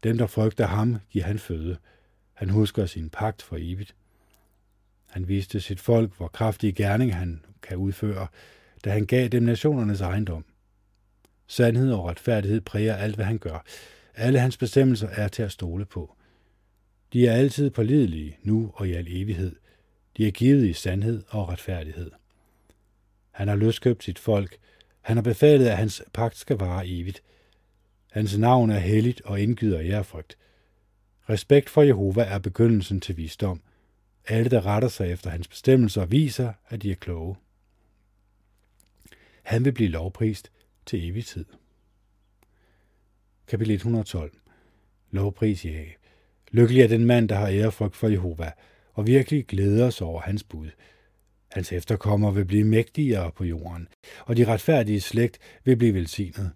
Dem, 0.03 0.19
der 0.19 0.27
frygter 0.27 0.67
ham, 0.67 0.97
giver 1.11 1.25
han 1.25 1.39
føde. 1.39 1.77
Han 2.33 2.51
husker 2.51 2.87
sin 2.87 3.11
pagt 3.11 3.43
for 3.43 3.57
evigt. 3.61 3.95
Han 5.11 5.29
viste 5.29 5.61
sit 5.61 5.81
folk, 5.81 6.17
hvor 6.17 6.29
kraftige 6.29 6.73
gerning 6.73 7.15
han 7.15 7.45
kan 7.63 7.77
udføre, 7.77 8.27
da 8.85 8.91
han 8.91 9.07
gav 9.07 9.29
dem 9.29 9.43
nationernes 9.43 10.01
ejendom. 10.01 10.45
Sandhed 11.47 11.93
og 11.93 12.05
retfærdighed 12.05 12.61
præger 12.61 12.97
alt, 12.97 13.15
hvad 13.15 13.25
han 13.25 13.39
gør. 13.39 13.65
Alle 14.17 14.39
hans 14.39 14.57
bestemmelser 14.57 15.09
er 15.09 15.29
til 15.29 15.43
at 15.43 15.53
stole 15.53 15.85
på. 15.85 16.17
De 17.13 17.27
er 17.27 17.33
altid 17.33 17.71
pålidelige, 17.71 18.39
nu 18.43 18.73
og 18.75 18.89
i 18.89 18.93
al 18.93 19.07
evighed. 19.09 19.57
De 20.17 20.27
er 20.27 20.31
givet 20.31 20.67
i 20.67 20.73
sandhed 20.73 21.23
og 21.29 21.49
retfærdighed. 21.49 22.11
Han 23.31 23.49
har 23.49 23.57
løskøbt 23.57 24.05
sit 24.05 24.19
folk. 24.19 24.57
Han 25.01 25.17
har 25.17 25.23
befalet, 25.23 25.67
at 25.67 25.77
hans 25.77 26.03
pagt 26.13 26.37
skal 26.37 26.57
vare 26.57 26.89
evigt. 26.89 27.23
Hans 28.11 28.39
navn 28.39 28.71
er 28.71 28.79
helligt 28.79 29.21
og 29.21 29.41
indgyder 29.41 29.81
ærefrygt. 29.81 30.39
Respekt 31.29 31.71
for 31.71 31.83
Jehova 31.83 32.23
er 32.23 32.39
begyndelsen 32.39 33.01
til 33.01 33.17
visdom. 33.17 33.63
Alle, 34.29 34.51
der 34.51 34.67
retter 34.67 34.89
sig 34.89 35.13
efter 35.13 35.31
hans 35.31 35.49
bestemmelser, 35.49 36.07
viser, 36.07 36.53
at 36.69 36.83
de 36.83 36.91
er 36.91 36.95
kloge. 36.95 37.37
Han 39.43 39.65
vil 39.65 39.73
blive 39.73 39.89
lovprist 39.89 40.53
til 40.87 41.09
evig 41.09 41.25
tid. 41.25 41.45
Kapitel 43.47 43.75
112 43.75 44.31
Lovpris 45.11 45.65
ja. 45.65 45.85
Lykkelig 46.51 46.83
er 46.83 46.89
den 46.89 47.05
mand, 47.05 47.29
der 47.29 47.35
har 47.35 47.49
ærefrygt 47.49 47.97
for 47.97 48.09
Jehova, 48.09 48.53
og 48.93 49.07
virkelig 49.07 49.47
glæder 49.47 49.91
sig 49.91 50.07
over 50.07 50.21
hans 50.21 50.45
bud. 50.45 50.71
Hans 51.53 51.73
efterkommere 51.73 52.35
vil 52.35 52.45
blive 52.45 52.65
mægtigere 52.65 53.33
på 53.33 53.45
jorden, 53.45 53.89
og 54.27 54.37
de 54.37 54.45
retfærdige 54.45 55.01
slægt 55.01 55.39
vil 55.65 55.77
blive 55.77 55.95
velsignet. 55.95 56.53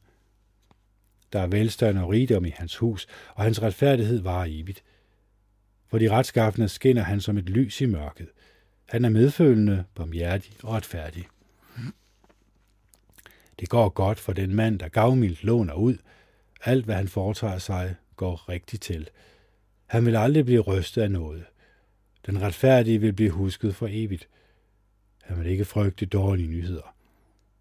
Der 1.32 1.40
er 1.40 1.46
velstand 1.46 1.98
og 1.98 2.08
rigdom 2.08 2.44
i 2.44 2.50
hans 2.56 2.76
hus, 2.76 3.06
og 3.34 3.44
hans 3.44 3.62
retfærdighed 3.62 4.20
varer 4.20 4.46
evigt. 4.48 4.82
For 5.86 5.98
de 5.98 6.10
retskaffende 6.10 6.68
skinner 6.68 7.02
han 7.02 7.20
som 7.20 7.38
et 7.38 7.48
lys 7.50 7.80
i 7.80 7.86
mørket. 7.86 8.28
Han 8.88 9.04
er 9.04 9.08
medfølende, 9.08 9.84
barmhjertig 9.94 10.52
og 10.62 10.72
retfærdig. 10.74 11.26
Det 13.60 13.68
går 13.68 13.88
godt 13.88 14.20
for 14.20 14.32
den 14.32 14.54
mand, 14.54 14.78
der 14.78 14.88
gavmildt 14.88 15.44
låner 15.44 15.74
ud. 15.74 15.96
Alt, 16.64 16.84
hvad 16.84 16.94
han 16.94 17.08
foretager 17.08 17.58
sig, 17.58 17.94
går 18.16 18.48
rigtigt 18.48 18.82
til. 18.82 19.10
Han 19.86 20.06
vil 20.06 20.16
aldrig 20.16 20.44
blive 20.44 20.60
rystet 20.60 21.02
af 21.02 21.10
noget. 21.10 21.44
Den 22.26 22.42
retfærdige 22.42 23.00
vil 23.00 23.12
blive 23.12 23.30
husket 23.30 23.74
for 23.74 23.88
evigt. 23.90 24.28
Han 25.22 25.38
vil 25.38 25.46
ikke 25.46 25.64
frygte 25.64 26.06
dårlige 26.06 26.48
nyheder. 26.48 26.94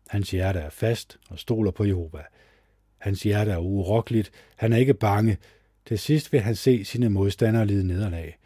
Hans 0.08 0.32
hjerte 0.32 0.60
er 0.60 0.70
fast 0.70 1.18
og 1.30 1.39
stoler 1.39 1.72
på 1.72 1.86
Jehova. 1.86 2.24
Hans 2.98 3.24
hjerte 3.24 3.51
er 3.51 3.58
urokkeligt. 3.58 4.32
Han 4.56 4.74
er 4.74 4.77
ikke 4.77 4.94
bange. 4.94 5.38
Til 5.86 6.00
sidst 6.00 6.34
vil 6.34 6.42
han 6.42 6.56
se 6.56 6.86
sine 6.86 7.10
modstandere 7.10 7.66
lide 7.66 7.88
nederlag. 7.88 8.38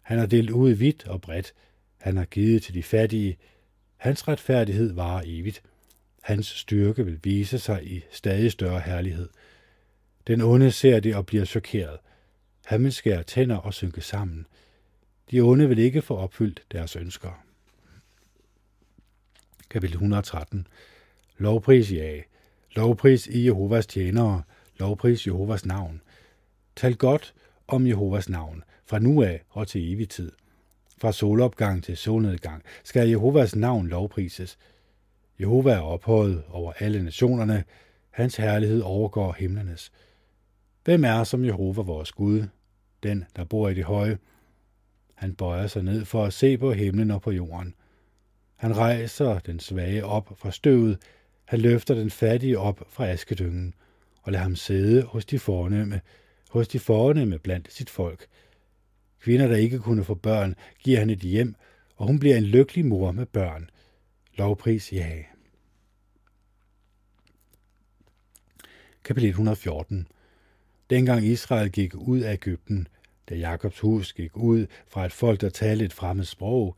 Han 0.00 0.18
har 0.18 0.26
delt 0.26 0.50
ud 0.50 0.70
vidt 0.70 1.06
og 1.06 1.20
bredt. 1.20 1.54
Han 1.98 2.16
har 2.16 2.24
givet 2.24 2.62
til 2.62 2.74
de 2.74 2.82
fattige. 2.82 3.36
Hans 3.96 4.28
retfærdighed 4.28 4.92
varer 4.92 5.22
evigt. 5.26 5.62
Hans 6.22 6.46
styrke 6.46 7.04
vil 7.04 7.20
vise 7.24 7.58
sig 7.58 7.86
i 7.86 8.04
stadig 8.10 8.52
større 8.52 8.80
herlighed. 8.80 9.28
Den 10.28 10.40
onde 10.40 10.72
ser 10.72 11.00
det 11.00 11.16
og 11.16 11.26
bliver 11.26 11.44
chokeret. 11.44 11.98
Han 12.64 12.84
vil 12.84 12.92
skære 12.92 13.22
tænder 13.22 13.56
og 13.56 13.74
synke 13.74 14.00
sammen. 14.00 14.46
De 15.30 15.40
onde 15.40 15.68
vil 15.68 15.78
ikke 15.78 16.02
få 16.02 16.16
opfyldt 16.16 16.62
deres 16.72 16.96
ønsker. 16.96 17.44
Kapitel 19.70 19.94
113 19.94 20.66
Lovpris 21.38 21.92
ja. 21.92 22.20
Lovpris 22.76 23.26
i 23.26 23.46
Jehovas 23.46 23.86
tjenere. 23.86 24.42
Lovpris 24.78 25.26
Jehovas 25.26 25.66
navn. 25.66 26.00
Tal 26.76 26.96
godt 26.96 27.34
om 27.68 27.86
Jehovas 27.86 28.28
navn, 28.28 28.64
fra 28.86 28.98
nu 28.98 29.22
af 29.22 29.44
og 29.48 29.68
til 29.68 29.92
evig 29.92 30.08
tid. 30.08 30.32
Fra 30.98 31.12
solopgang 31.12 31.84
til 31.84 31.96
solnedgang 31.96 32.62
skal 32.84 33.08
Jehovas 33.08 33.56
navn 33.56 33.88
lovprises. 33.88 34.58
Jehova 35.40 35.72
er 35.72 35.80
ophøjet 35.80 36.44
over 36.48 36.72
alle 36.72 37.02
nationerne. 37.02 37.64
Hans 38.10 38.36
herlighed 38.36 38.80
overgår 38.82 39.32
himlenes. 39.38 39.92
Hvem 40.84 41.04
er 41.04 41.24
som 41.24 41.44
Jehova 41.44 41.82
vores 41.82 42.12
Gud? 42.12 42.48
Den, 43.02 43.24
der 43.36 43.44
bor 43.44 43.68
i 43.68 43.74
det 43.74 43.84
høje. 43.84 44.18
Han 45.14 45.34
bøjer 45.34 45.66
sig 45.66 45.82
ned 45.82 46.04
for 46.04 46.24
at 46.24 46.32
se 46.32 46.58
på 46.58 46.72
himlen 46.72 47.10
og 47.10 47.22
på 47.22 47.30
jorden. 47.30 47.74
Han 48.56 48.76
rejser 48.76 49.38
den 49.38 49.60
svage 49.60 50.04
op 50.04 50.32
fra 50.36 50.50
støvet. 50.50 50.98
Han 51.44 51.60
løfter 51.60 51.94
den 51.94 52.10
fattige 52.10 52.58
op 52.58 52.82
fra 52.88 53.06
askedyngen 53.08 53.74
og 54.22 54.32
lader 54.32 54.42
ham 54.42 54.56
sidde 54.56 55.02
hos 55.02 55.24
de 55.24 55.38
fornemme, 55.38 56.00
hos 56.50 56.68
de 56.68 56.78
fornemme 56.78 57.38
blandt 57.38 57.72
sit 57.72 57.90
folk. 57.90 58.26
Kvinder, 59.20 59.46
der 59.46 59.56
ikke 59.56 59.78
kunne 59.78 60.04
få 60.04 60.14
børn, 60.14 60.54
giver 60.78 60.98
han 60.98 61.10
et 61.10 61.18
hjem, 61.18 61.54
og 61.96 62.06
hun 62.06 62.18
bliver 62.18 62.36
en 62.36 62.44
lykkelig 62.44 62.86
mor 62.86 63.12
med 63.12 63.26
børn. 63.26 63.70
Lovpris 64.34 64.92
ja. 64.92 65.22
Kapitel 69.04 69.28
114 69.28 70.08
Dengang 70.90 71.24
Israel 71.24 71.70
gik 71.70 71.94
ud 71.94 72.20
af 72.20 72.32
Ægypten, 72.32 72.88
da 73.28 73.34
Jakobs 73.34 73.80
hus 73.80 74.12
gik 74.12 74.36
ud 74.36 74.66
fra 74.88 75.06
et 75.06 75.12
folk, 75.12 75.40
der 75.40 75.48
talte 75.48 75.84
et 75.84 75.92
fremmed 75.92 76.24
sprog, 76.24 76.76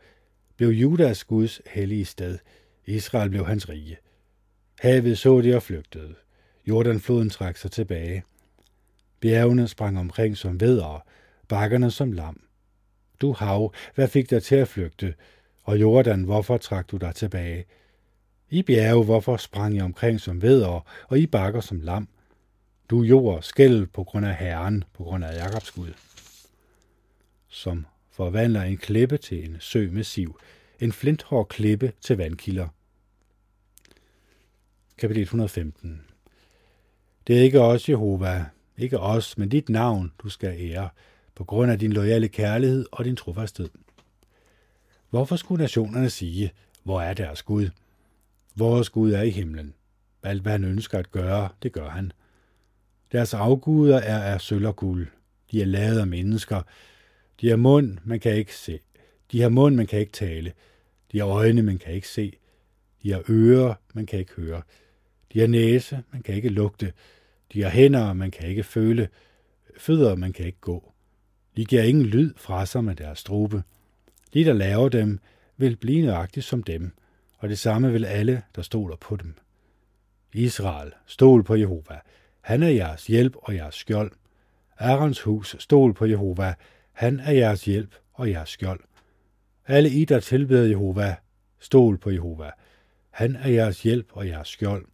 blev 0.56 0.68
Judas 0.68 1.24
Guds 1.24 1.60
hellige 1.66 2.04
sted. 2.04 2.38
Israel 2.86 3.30
blev 3.30 3.46
hans 3.46 3.68
rige. 3.68 3.96
Havet 4.80 5.18
så 5.18 5.40
det 5.40 5.56
og 5.56 5.62
flygtede. 5.62 6.14
Jordanfloden 6.68 7.30
trak 7.30 7.56
sig 7.56 7.70
tilbage. 7.70 8.24
Bjergene 9.20 9.68
sprang 9.68 9.98
omkring 9.98 10.36
som 10.36 10.60
vedere, 10.60 11.00
bakkerne 11.48 11.90
som 11.90 12.12
lam. 12.12 12.40
Du 13.20 13.32
hav, 13.32 13.74
hvad 13.94 14.08
fik 14.08 14.30
dig 14.30 14.42
til 14.42 14.56
at 14.56 14.68
flygte? 14.68 15.14
Og 15.62 15.80
Jordan, 15.80 16.24
hvorfor 16.24 16.56
trak 16.56 16.90
du 16.90 16.96
dig 16.96 17.14
tilbage? 17.14 17.64
I 18.50 18.62
bjerge, 18.62 19.04
hvorfor 19.04 19.36
sprang 19.36 19.76
I 19.76 19.80
omkring 19.80 20.20
som 20.20 20.42
vedere, 20.42 20.80
og 21.08 21.18
I 21.18 21.26
bakker 21.26 21.60
som 21.60 21.80
lam? 21.80 22.08
Du 22.90 23.02
jord, 23.02 23.42
skæld 23.42 23.86
på 23.86 24.04
grund 24.04 24.26
af 24.26 24.36
Herren, 24.36 24.84
på 24.92 25.04
grund 25.04 25.24
af 25.24 25.36
Jakobs 25.36 25.70
Gud. 25.70 25.92
Som 27.48 27.86
forvandler 28.10 28.62
en 28.62 28.76
klippe 28.76 29.16
til 29.16 29.44
en 29.44 29.56
sø 29.60 29.88
med 29.92 30.04
siv, 30.04 30.40
en 30.80 30.92
flinthård 30.92 31.48
klippe 31.48 31.92
til 32.00 32.16
vandkilder. 32.16 32.68
Kapitel 34.98 35.22
115 35.22 36.02
Det 37.26 37.38
er 37.38 37.42
ikke 37.42 37.60
os, 37.60 37.88
Jehova, 37.88 38.44
ikke 38.78 38.98
os, 38.98 39.38
men 39.38 39.48
dit 39.48 39.68
navn, 39.68 40.12
du 40.18 40.28
skal 40.28 40.56
ære, 40.60 40.88
på 41.34 41.44
grund 41.44 41.72
af 41.72 41.78
din 41.78 41.92
loyale 41.92 42.28
kærlighed 42.28 42.86
og 42.92 43.04
din 43.04 43.16
trofasthed. 43.16 43.68
Hvorfor 45.10 45.36
skulle 45.36 45.62
nationerne 45.62 46.10
sige, 46.10 46.52
hvor 46.82 47.00
er 47.00 47.14
deres 47.14 47.42
Gud? 47.42 47.68
Vores 48.54 48.90
Gud 48.90 49.12
er 49.12 49.22
i 49.22 49.30
himlen. 49.30 49.74
Alt, 50.22 50.42
hvad 50.42 50.52
han 50.52 50.64
ønsker 50.64 50.98
at 50.98 51.10
gøre, 51.10 51.48
det 51.62 51.72
gør 51.72 51.88
han. 51.88 52.12
Deres 53.12 53.34
afguder 53.34 53.96
er 53.98 54.22
af 54.22 54.40
sølv 54.40 54.66
og 54.66 54.76
guld. 54.76 55.06
De 55.50 55.62
er 55.62 55.66
lavet 55.66 55.98
af 55.98 56.06
mennesker. 56.06 56.62
De 57.40 57.48
har 57.48 57.56
mund, 57.56 57.98
man 58.04 58.20
kan 58.20 58.34
ikke 58.34 58.56
se. 58.56 58.80
De 59.32 59.40
har 59.40 59.48
mund, 59.48 59.74
man 59.76 59.86
kan 59.86 59.98
ikke 59.98 60.12
tale. 60.12 60.52
De 61.12 61.18
har 61.18 61.26
øjne, 61.26 61.62
man 61.62 61.78
kan 61.78 61.94
ikke 61.94 62.08
se. 62.08 62.32
De 63.02 63.12
har 63.12 63.22
ører, 63.28 63.74
man 63.94 64.06
kan 64.06 64.18
ikke 64.18 64.32
høre. 64.32 64.62
De 65.32 65.40
har 65.40 65.46
næse, 65.46 66.02
man 66.12 66.22
kan 66.22 66.34
ikke 66.34 66.48
lugte. 66.48 66.92
De 67.52 67.62
har 67.62 67.70
hænder, 67.70 68.12
man 68.12 68.30
kan 68.30 68.48
ikke 68.48 68.62
føle. 68.62 69.08
Fødder, 69.78 70.14
man 70.14 70.32
kan 70.32 70.46
ikke 70.46 70.60
gå. 70.60 70.92
De 71.56 71.64
giver 71.64 71.82
ingen 71.82 72.06
lyd 72.06 72.34
fra 72.36 72.66
sig 72.66 72.84
med 72.84 72.94
deres 72.94 73.18
strube. 73.18 73.62
De, 74.34 74.44
der 74.44 74.52
laver 74.52 74.88
dem, 74.88 75.18
vil 75.56 75.76
blive 75.76 76.06
nøjagtigt 76.06 76.46
som 76.46 76.62
dem, 76.62 76.92
og 77.38 77.48
det 77.48 77.58
samme 77.58 77.92
vil 77.92 78.04
alle, 78.04 78.42
der 78.56 78.62
stoler 78.62 78.96
på 78.96 79.16
dem. 79.16 79.34
Israel, 80.32 80.92
stol 81.06 81.44
på 81.44 81.54
Jehova. 81.54 82.00
Han 82.40 82.62
er 82.62 82.68
jeres 82.68 83.06
hjælp 83.06 83.36
og 83.36 83.54
jeres 83.54 83.74
skjold. 83.74 84.12
Arons 84.78 85.20
hus, 85.20 85.56
stol 85.58 85.94
på 85.94 86.06
Jehova. 86.06 86.54
Han 86.92 87.20
er 87.20 87.32
jeres 87.32 87.64
hjælp 87.64 87.94
og 88.12 88.30
jeres 88.30 88.48
skjold. 88.48 88.80
Alle 89.66 89.90
I, 89.90 90.04
der 90.04 90.20
tilbeder 90.20 90.64
Jehova, 90.68 91.16
stol 91.58 91.98
på 91.98 92.10
Jehova. 92.10 92.50
Han 93.10 93.36
er 93.36 93.48
jeres 93.48 93.82
hjælp 93.82 94.06
og 94.12 94.26
jeres 94.26 94.48
skjold. 94.48 94.86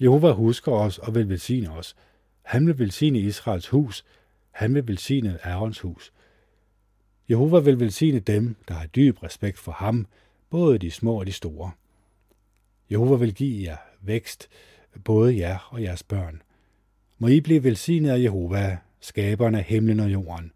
Jehova 0.00 0.32
husker 0.32 0.72
os 0.72 0.98
og 0.98 1.14
vil 1.14 1.28
velsigne 1.28 1.70
os. 1.70 1.96
Han 2.42 2.66
vil 2.66 2.78
velsigne 2.78 3.18
Israels 3.18 3.68
hus. 3.68 4.04
Han 4.50 4.74
vil 4.74 4.88
velsigne 4.88 5.46
Arons 5.46 5.80
hus. 5.80 6.12
Jehova 7.30 7.58
vil 7.58 7.80
velsigne 7.80 8.18
dem, 8.18 8.56
der 8.68 8.74
har 8.74 8.86
dyb 8.86 9.22
respekt 9.22 9.58
for 9.58 9.72
ham, 9.72 10.06
både 10.50 10.78
de 10.78 10.90
små 10.90 11.18
og 11.18 11.26
de 11.26 11.32
store. 11.32 11.70
Jehova 12.90 13.16
vil 13.16 13.34
give 13.34 13.70
jer 13.70 13.76
vækst, 14.00 14.48
både 15.04 15.38
jer 15.38 15.68
og 15.70 15.82
jeres 15.82 16.02
børn. 16.02 16.42
Må 17.18 17.26
I 17.26 17.40
blive 17.40 17.64
velsignet 17.64 18.10
af 18.10 18.22
Jehova, 18.22 18.78
skaberen 19.00 19.54
af 19.54 19.64
himlen 19.64 20.00
og 20.00 20.12
jorden. 20.12 20.52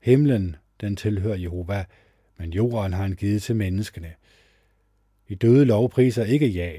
Himlen, 0.00 0.56
den 0.80 0.96
tilhører 0.96 1.36
Jehova, 1.36 1.84
men 2.38 2.52
jorden 2.52 2.92
har 2.92 3.02
han 3.02 3.12
givet 3.12 3.42
til 3.42 3.56
menneskene. 3.56 4.12
I 5.28 5.34
døde 5.34 5.64
lovpriser 5.64 6.24
ikke 6.24 6.46
ja. 6.46 6.72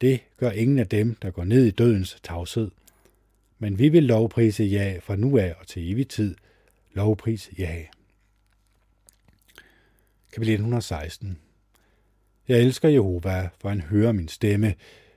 Det 0.00 0.20
gør 0.36 0.50
ingen 0.50 0.78
af 0.78 0.88
dem, 0.88 1.14
der 1.14 1.30
går 1.30 1.44
ned 1.44 1.64
i 1.64 1.70
dødens 1.70 2.18
tavshed. 2.22 2.70
Men 3.58 3.78
vi 3.78 3.88
vil 3.88 4.02
lovprise 4.02 4.64
ja 4.64 4.98
fra 5.02 5.16
nu 5.16 5.38
af 5.38 5.54
og 5.60 5.66
til 5.66 5.92
evig 5.92 6.08
tid. 6.08 6.34
Lovpris 6.92 7.50
ja. 7.58 7.84
Kapitel 10.32 10.52
116 10.52 11.38
Jeg 12.48 12.60
elsker 12.60 12.88
Jehova, 12.88 13.48
for 13.60 13.68
han 13.68 13.80
hører 13.80 14.12
min 14.12 14.28
stemme, 14.28 14.74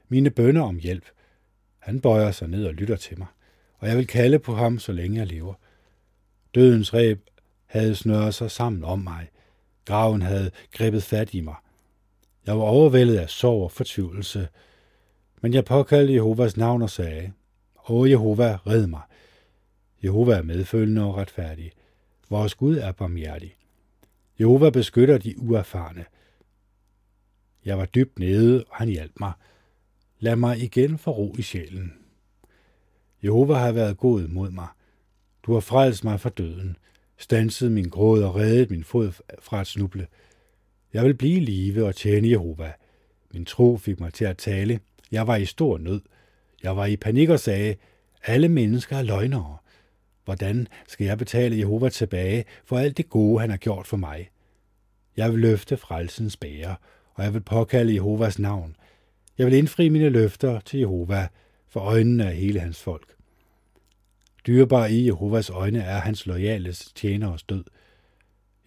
mine 0.10 0.30
bønder 0.30 0.62
om 0.62 0.78
hjælp. 0.78 1.06
Han 1.82 2.02
bøjer 2.02 2.32
sig 2.32 2.48
ned 2.48 2.66
og 2.66 2.74
lytter 2.74 2.96
til 2.96 3.18
mig, 3.18 3.28
og 3.78 3.88
jeg 3.88 3.98
vil 3.98 4.08
kalde 4.08 4.40
på 4.40 4.56
ham, 4.56 4.80
så 4.80 4.92
længe 4.92 5.18
jeg 5.18 5.28
lever. 5.28 5.54
Dødens 6.56 6.94
ræb 6.94 7.30
havde 7.66 7.96
snørret 7.96 8.34
sig 8.34 8.52
sammen 8.52 8.84
om 8.84 9.00
mig. 9.00 9.30
Graven 9.86 10.22
havde 10.22 10.52
grebet 10.72 11.04
fat 11.04 11.34
i 11.34 11.42
mig. 11.42 11.56
Jeg 12.46 12.58
var 12.58 12.64
overvældet 12.64 13.18
af 13.18 13.30
sorg 13.30 13.64
og 13.64 13.72
fortvivlelse, 13.72 14.48
men 15.42 15.54
jeg 15.54 15.66
påkaldte 15.66 16.14
Jehovas 16.14 16.58
navn 16.58 16.82
og 16.82 16.90
sagde, 16.90 17.32
Åh 17.90 18.10
Jehova, 18.10 18.60
red 18.68 18.88
mig. 18.88 19.02
Jehova 20.04 20.34
er 20.34 20.42
medfølende 20.42 21.04
og 21.04 21.18
retfærdig. 21.18 21.72
Vores 22.30 22.56
Gud 22.56 22.78
er 22.78 22.92
barmhjertig. 22.92 23.56
Jehova 24.40 24.70
beskytter 24.70 25.18
de 25.18 25.40
uerfarne. 25.40 26.06
Jeg 27.66 27.78
var 27.78 27.86
dybt 27.86 28.20
nede, 28.20 28.64
og 28.70 28.76
han 28.76 28.88
hjalp 28.88 29.20
mig. 29.20 29.34
Lad 30.24 30.36
mig 30.36 30.60
igen 30.60 30.98
få 30.98 31.12
ro 31.12 31.36
i 31.40 31.42
sjælen. 31.42 31.94
Jehova 33.24 33.54
har 33.54 33.72
været 33.72 33.98
god 33.98 34.28
mod 34.28 34.52
mig. 34.52 34.68
Du 35.44 35.54
har 35.54 35.60
frelst 35.60 36.04
mig 36.04 36.20
fra 36.20 36.30
døden, 36.30 36.78
stanset 37.18 37.72
min 37.72 37.90
gråd 37.90 38.24
og 38.24 38.36
reddet 38.36 38.72
min 38.72 38.84
fod 38.84 39.12
fra 39.40 39.62
at 39.62 39.68
snuble. 39.68 40.08
Jeg 40.94 41.06
vil 41.06 41.14
blive 41.14 41.38
i 41.38 41.40
live 41.40 41.86
og 41.86 41.96
tjene 41.96 42.30
Jehova. 42.30 42.74
Min 43.34 43.46
tro 43.46 43.78
fik 43.78 44.00
mig 44.00 44.14
til 44.14 44.26
at 44.26 44.38
tale. 44.38 44.80
Jeg 45.12 45.28
var 45.28 45.36
i 45.36 45.46
stor 45.46 45.78
nød. 45.78 46.02
Jeg 46.64 46.78
var 46.78 46.86
i 46.86 46.96
panik 46.96 47.30
og 47.30 47.40
sagde, 47.40 47.76
alle 48.26 48.50
mennesker 48.50 48.98
er 48.98 49.04
løgnere. 49.04 49.58
Hvordan 50.26 50.68
skal 50.88 51.06
jeg 51.06 51.18
betale 51.18 51.58
Jehova 51.58 51.90
tilbage 51.90 52.46
for 52.66 52.78
alt 52.78 52.98
det 52.98 53.10
gode, 53.10 53.40
han 53.42 53.50
har 53.50 53.58
gjort 53.58 53.88
for 53.88 53.98
mig? 53.98 54.30
Jeg 55.18 55.32
vil 55.32 55.40
løfte 55.40 55.78
frelsens 55.78 56.38
bære, 56.38 56.76
og 57.14 57.24
jeg 57.24 57.34
vil 57.34 57.42
påkalde 57.42 57.96
Jehovas 57.96 58.40
navn. 58.40 58.76
Jeg 59.42 59.50
vil 59.50 59.58
indfri 59.58 59.90
mine 59.90 60.10
løfter 60.10 60.60
til 60.60 60.80
Jehova 60.80 61.28
for 61.68 61.80
øjnene 61.80 62.28
af 62.28 62.36
hele 62.36 62.60
hans 62.60 62.82
folk. 62.82 63.16
Dyrebar 64.48 64.86
i 64.86 65.06
Jehovas 65.06 65.50
øjne 65.50 65.80
er 65.80 66.00
hans 66.00 66.26
lojales 66.26 66.92
tjeneres 66.96 67.44
død. 67.44 67.64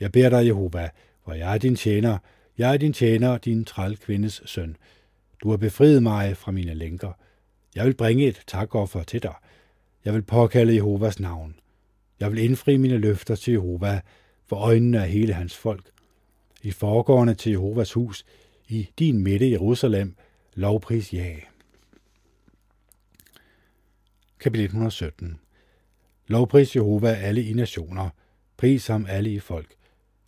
Jeg 0.00 0.12
beder 0.12 0.30
dig, 0.30 0.46
Jehova, 0.46 0.90
for 1.24 1.32
jeg 1.32 1.54
er 1.54 1.58
din 1.58 1.76
tjener, 1.76 2.18
jeg 2.58 2.72
er 2.72 2.76
din 2.76 2.92
tjener, 2.92 3.38
din 3.38 3.64
trælkvindes 3.64 4.42
søn. 4.46 4.76
Du 5.42 5.50
har 5.50 5.56
befriet 5.56 6.02
mig 6.02 6.36
fra 6.36 6.52
mine 6.52 6.74
lænker. 6.74 7.12
Jeg 7.74 7.86
vil 7.86 7.94
bringe 7.94 8.26
et 8.26 8.42
takoffer 8.46 9.02
til 9.02 9.22
dig. 9.22 9.34
Jeg 10.04 10.14
vil 10.14 10.22
påkalde 10.22 10.74
Jehovas 10.74 11.20
navn. 11.20 11.54
Jeg 12.20 12.32
vil 12.32 12.44
indfri 12.44 12.76
mine 12.76 12.98
løfter 12.98 13.34
til 13.34 13.52
Jehova 13.52 14.00
for 14.46 14.56
øjnene 14.56 15.02
af 15.02 15.08
hele 15.08 15.32
hans 15.32 15.56
folk. 15.56 15.90
I 16.62 16.70
foregående 16.70 17.34
til 17.34 17.52
Jehovas 17.52 17.92
hus, 17.92 18.24
i 18.68 18.88
din 18.98 19.18
midte 19.18 19.50
Jerusalem, 19.50 20.16
lovpris 20.56 21.12
ja. 21.12 21.36
Kapitel 24.38 24.64
117 24.64 25.40
Lovpris 26.26 26.76
Jehova 26.76 27.08
alle 27.08 27.44
i 27.44 27.52
nationer, 27.52 28.10
pris 28.56 28.86
ham 28.86 29.06
alle 29.08 29.30
i 29.32 29.38
folk, 29.38 29.74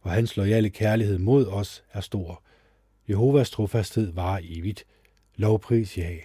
for 0.02 0.08
hans 0.10 0.36
loyale 0.36 0.70
kærlighed 0.70 1.18
mod 1.18 1.46
os 1.46 1.84
er 1.92 2.00
stor. 2.00 2.42
Jehovas 3.08 3.50
trofasthed 3.50 4.12
varer 4.12 4.40
evigt. 4.44 4.86
Lovpris 5.36 5.98
ja. 5.98 6.16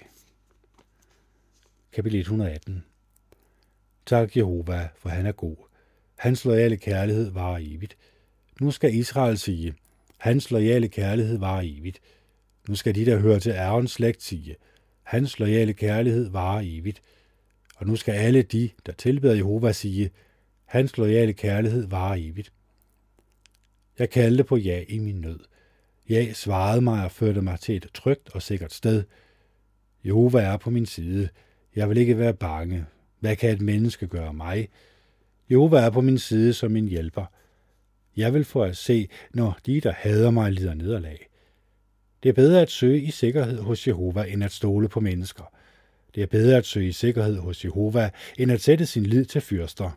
Kapitel 1.92 2.20
118 2.20 2.86
Tak 4.06 4.38
Jehova, 4.38 4.90
for 4.96 5.10
han 5.10 5.26
er 5.26 5.32
god. 5.32 5.56
Hans 6.16 6.46
loyale 6.46 6.78
kærlighed 6.78 7.32
varer 7.32 7.60
evigt. 7.62 7.98
Nu 8.62 8.72
skal 8.72 8.96
Israel 8.96 9.38
sige, 9.38 9.74
hans 10.18 10.52
loyale 10.52 10.88
kærlighed 10.88 11.38
varer 11.38 11.62
evigt. 11.66 12.02
Nu 12.72 12.76
skal 12.76 12.96
de, 12.96 13.06
der 13.06 13.20
hører 13.20 13.40
til 13.40 13.52
ærens 13.52 13.92
slægt, 13.92 14.24
sige, 14.24 14.56
hans 15.04 15.40
lojale 15.40 15.74
kærlighed 15.74 16.30
varer 16.30 16.62
evigt. 16.66 17.02
Og 17.76 17.88
nu 17.88 17.96
skal 17.96 18.12
alle 18.12 18.42
de, 18.42 18.70
der 18.86 18.92
tilbeder 18.92 19.36
Jehova, 19.36 19.72
sige, 19.72 20.12
hans 20.66 20.98
lojale 20.98 21.34
kærlighed 21.34 21.88
varer 21.88 22.16
evigt. 22.20 22.54
Jeg 24.00 24.10
kaldte 24.10 24.44
på 24.44 24.58
ja 24.58 24.84
i 24.90 25.00
min 25.00 25.22
nød. 25.22 25.40
Ja 26.10 26.34
svarede 26.34 26.82
mig 26.82 27.06
og 27.06 27.12
førte 27.12 27.42
mig 27.42 27.60
til 27.60 27.76
et 27.76 27.88
trygt 27.94 28.30
og 28.36 28.42
sikkert 28.42 28.74
sted. 28.74 29.04
Jehova 30.06 30.40
er 30.42 30.58
på 30.58 30.70
min 30.70 30.86
side. 30.86 31.30
Jeg 31.76 31.90
vil 31.90 31.98
ikke 31.98 32.18
være 32.18 32.34
bange. 32.34 32.86
Hvad 33.20 33.36
kan 33.36 33.50
et 33.50 33.62
menneske 33.62 34.08
gøre 34.08 34.34
mig? 34.34 34.70
Jehova 35.50 35.80
er 35.80 35.90
på 35.90 36.02
min 36.02 36.18
side 36.18 36.54
som 36.54 36.72
min 36.72 36.88
hjælper. 36.88 37.26
Jeg 38.18 38.34
vil 38.34 38.46
få 38.46 38.64
at 38.64 38.78
se, 38.78 39.10
når 39.34 39.60
de, 39.66 39.82
der 39.82 39.92
hader 39.92 40.32
mig, 40.32 40.52
lider 40.52 40.74
nederlag. 40.74 41.31
Det 42.24 42.30
er 42.30 42.34
bedre 42.34 42.62
at 42.62 42.72
søge 42.72 43.02
i 43.02 43.12
sikkerhed 43.12 43.62
hos 43.62 43.88
Jehova, 43.88 44.24
end 44.24 44.44
at 44.44 44.52
stole 44.52 44.90
på 44.90 45.00
mennesker. 45.00 45.44
Det 46.16 46.24
er 46.24 46.28
bedre 46.28 46.58
at 46.58 46.66
søge 46.66 46.88
i 46.88 46.92
sikkerhed 46.92 47.38
hos 47.38 47.66
Jehova, 47.66 48.10
end 48.38 48.52
at 48.52 48.62
sætte 48.62 48.86
sin 48.86 49.06
lid 49.06 49.26
til 49.26 49.42
fyrster. 49.42 49.92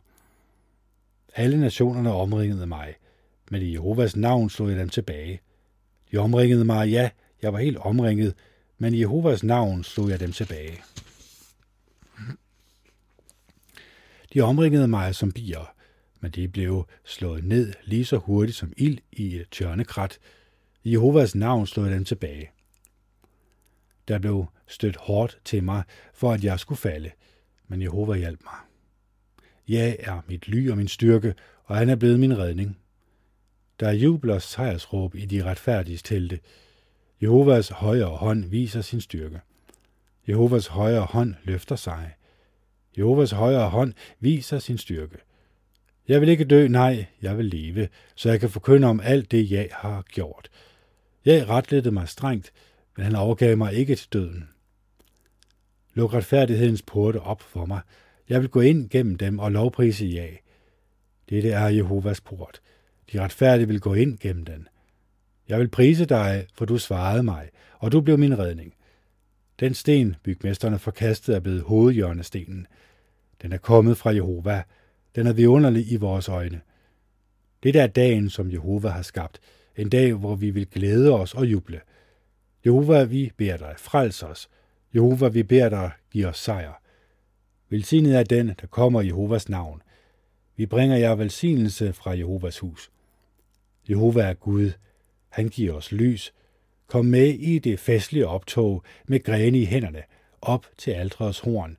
Alle 1.34 1.60
nationerne 1.60 2.12
omringede 2.12 2.66
mig, 2.66 2.94
men 3.50 3.62
i 3.62 3.72
Jehovas 3.72 4.16
navn 4.16 4.50
slog 4.50 4.70
jeg 4.70 4.78
dem 4.78 4.88
tilbage. 4.88 5.40
De 6.12 6.16
omringede 6.16 6.64
mig, 6.64 6.88
ja, 6.88 7.10
jeg 7.42 7.52
var 7.52 7.58
helt 7.58 7.76
omringet, 7.76 8.34
men 8.78 8.94
i 8.94 9.00
Jehovas 9.00 9.42
navn 9.42 9.84
slog 9.84 10.10
jeg 10.10 10.20
dem 10.20 10.32
tilbage. 10.32 10.80
De 14.34 14.40
omringede 14.40 14.88
mig 14.88 15.14
som 15.14 15.32
bier, 15.32 15.74
men 16.20 16.30
de 16.30 16.48
blev 16.48 16.86
slået 17.04 17.44
ned 17.44 17.72
lige 17.84 18.04
så 18.04 18.16
hurtigt 18.16 18.58
som 18.58 18.72
ild 18.76 18.98
i 19.12 19.36
et 19.36 19.46
tjørnekrat. 19.50 20.18
I 20.84 20.92
Jehovas 20.92 21.34
navn 21.34 21.66
slog 21.66 21.86
jeg 21.86 21.94
dem 21.94 22.04
tilbage. 22.04 22.50
Der 24.08 24.18
blev 24.18 24.46
stødt 24.66 24.96
hårdt 24.96 25.38
til 25.44 25.64
mig, 25.64 25.82
for 26.14 26.32
at 26.32 26.44
jeg 26.44 26.60
skulle 26.60 26.78
falde, 26.78 27.10
men 27.68 27.82
Jehova 27.82 28.16
hjalp 28.16 28.40
mig. 28.44 28.58
Ja 29.68 29.94
er 29.98 30.20
mit 30.28 30.48
ly 30.48 30.70
og 30.70 30.76
min 30.76 30.88
styrke, 30.88 31.34
og 31.64 31.76
han 31.76 31.88
er 31.88 31.96
blevet 31.96 32.20
min 32.20 32.38
redning. 32.38 32.78
Der 33.80 33.88
er 33.88 33.92
jubel 33.92 34.30
og 34.30 34.42
sejrsråb 34.42 35.14
i 35.14 35.24
de 35.24 35.44
retfærdige 35.44 35.98
telte. 35.98 36.40
Jehovas 37.22 37.68
højre 37.68 38.16
hånd 38.16 38.44
viser 38.44 38.80
sin 38.80 39.00
styrke. 39.00 39.40
Jehovas 40.28 40.66
højre 40.66 41.04
hånd 41.04 41.34
løfter 41.44 41.76
sig. 41.76 42.14
Jehovas 42.98 43.30
højre 43.30 43.70
hånd 43.70 43.92
viser 44.20 44.58
sin 44.58 44.78
styrke. 44.78 45.16
Jeg 46.08 46.20
vil 46.20 46.28
ikke 46.28 46.44
dø, 46.44 46.68
nej, 46.68 47.06
jeg 47.22 47.38
vil 47.38 47.44
leve, 47.44 47.88
så 48.14 48.30
jeg 48.30 48.40
kan 48.40 48.50
forkynde 48.50 48.86
om 48.86 49.00
alt 49.00 49.30
det, 49.30 49.50
jeg 49.50 49.68
har 49.72 50.02
gjort. 50.02 50.50
Jeg 51.24 51.48
retlede 51.48 51.90
mig 51.90 52.08
strengt, 52.08 52.52
men 52.96 53.04
han 53.04 53.16
overgav 53.16 53.56
mig 53.56 53.74
ikke 53.74 53.94
til 53.94 54.12
døden. 54.12 54.48
Luk 55.94 56.14
retfærdighedens 56.14 56.82
porte 56.82 57.20
op 57.20 57.42
for 57.42 57.66
mig. 57.66 57.80
Jeg 58.28 58.40
vil 58.40 58.48
gå 58.48 58.60
ind 58.60 58.90
gennem 58.90 59.16
dem 59.16 59.38
og 59.38 59.52
lovprise 59.52 60.06
ja. 60.06 60.28
Dette 61.28 61.50
er 61.50 61.68
Jehovas 61.68 62.20
port. 62.20 62.60
De 63.12 63.20
retfærdige 63.20 63.68
vil 63.68 63.80
gå 63.80 63.94
ind 63.94 64.18
gennem 64.18 64.44
den. 64.44 64.68
Jeg 65.48 65.58
vil 65.58 65.68
prise 65.68 66.04
dig, 66.04 66.46
for 66.54 66.64
du 66.64 66.78
svarede 66.78 67.22
mig, 67.22 67.50
og 67.78 67.92
du 67.92 68.00
blev 68.00 68.18
min 68.18 68.38
redning. 68.38 68.74
Den 69.60 69.74
sten, 69.74 70.16
bygmesterne 70.22 70.78
forkastede, 70.78 71.36
er 71.36 71.40
blevet 71.40 71.62
hovedhjørnestenen. 71.62 72.66
Den 73.42 73.52
er 73.52 73.58
kommet 73.58 73.96
fra 73.96 74.10
Jehova. 74.10 74.62
Den 75.14 75.26
er 75.26 75.32
vidunderlig 75.32 75.92
i 75.92 75.96
vores 75.96 76.28
øjne. 76.28 76.60
Det 77.62 77.76
er 77.76 77.86
dagen, 77.86 78.30
som 78.30 78.52
Jehova 78.52 78.88
har 78.88 79.02
skabt. 79.02 79.40
En 79.76 79.88
dag, 79.88 80.12
hvor 80.12 80.34
vi 80.34 80.50
vil 80.50 80.66
glæde 80.70 81.12
os 81.12 81.34
og 81.34 81.46
juble. 81.46 81.80
Jehova, 82.66 83.04
vi 83.04 83.32
beder 83.36 83.56
dig, 83.56 83.74
frels 83.78 84.22
os. 84.22 84.48
Jehova, 84.94 85.28
vi 85.28 85.42
beder 85.42 85.68
dig, 85.68 85.90
giv 86.10 86.26
os 86.26 86.38
sejr. 86.38 86.82
Velsignet 87.68 88.16
er 88.16 88.22
den, 88.22 88.48
der 88.60 88.66
kommer 88.66 89.00
i 89.00 89.06
Jehovas 89.06 89.48
navn. 89.48 89.82
Vi 90.56 90.66
bringer 90.66 90.96
jer 90.96 91.14
velsignelse 91.14 91.92
fra 91.92 92.10
Jehovas 92.10 92.58
hus. 92.58 92.90
Jehova 93.90 94.22
er 94.22 94.34
Gud. 94.34 94.72
Han 95.28 95.48
giver 95.48 95.72
os 95.72 95.92
lys. 95.92 96.34
Kom 96.86 97.04
med 97.04 97.26
i 97.26 97.58
det 97.58 97.80
festlige 97.80 98.26
optog 98.26 98.82
med 99.06 99.22
grene 99.22 99.58
i 99.58 99.64
hænderne, 99.64 100.02
op 100.42 100.66
til 100.78 100.90
altrets 100.90 101.40
horn. 101.40 101.76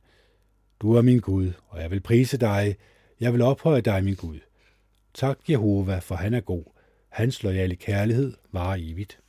Du 0.79 0.93
er 0.93 1.01
min 1.01 1.19
Gud, 1.19 1.51
og 1.67 1.81
jeg 1.81 1.91
vil 1.91 1.99
prise 1.99 2.37
dig. 2.37 2.75
Jeg 3.19 3.33
vil 3.33 3.41
ophøje 3.41 3.81
dig, 3.81 4.03
min 4.03 4.15
Gud. 4.15 4.39
Tak 5.13 5.39
Jehova, 5.49 5.99
for 5.99 6.15
han 6.15 6.33
er 6.33 6.41
god. 6.41 6.74
Hans 7.15 7.43
loyale 7.43 7.75
kærlighed 7.75 8.33
varer 8.51 8.77
evigt. 8.79 9.19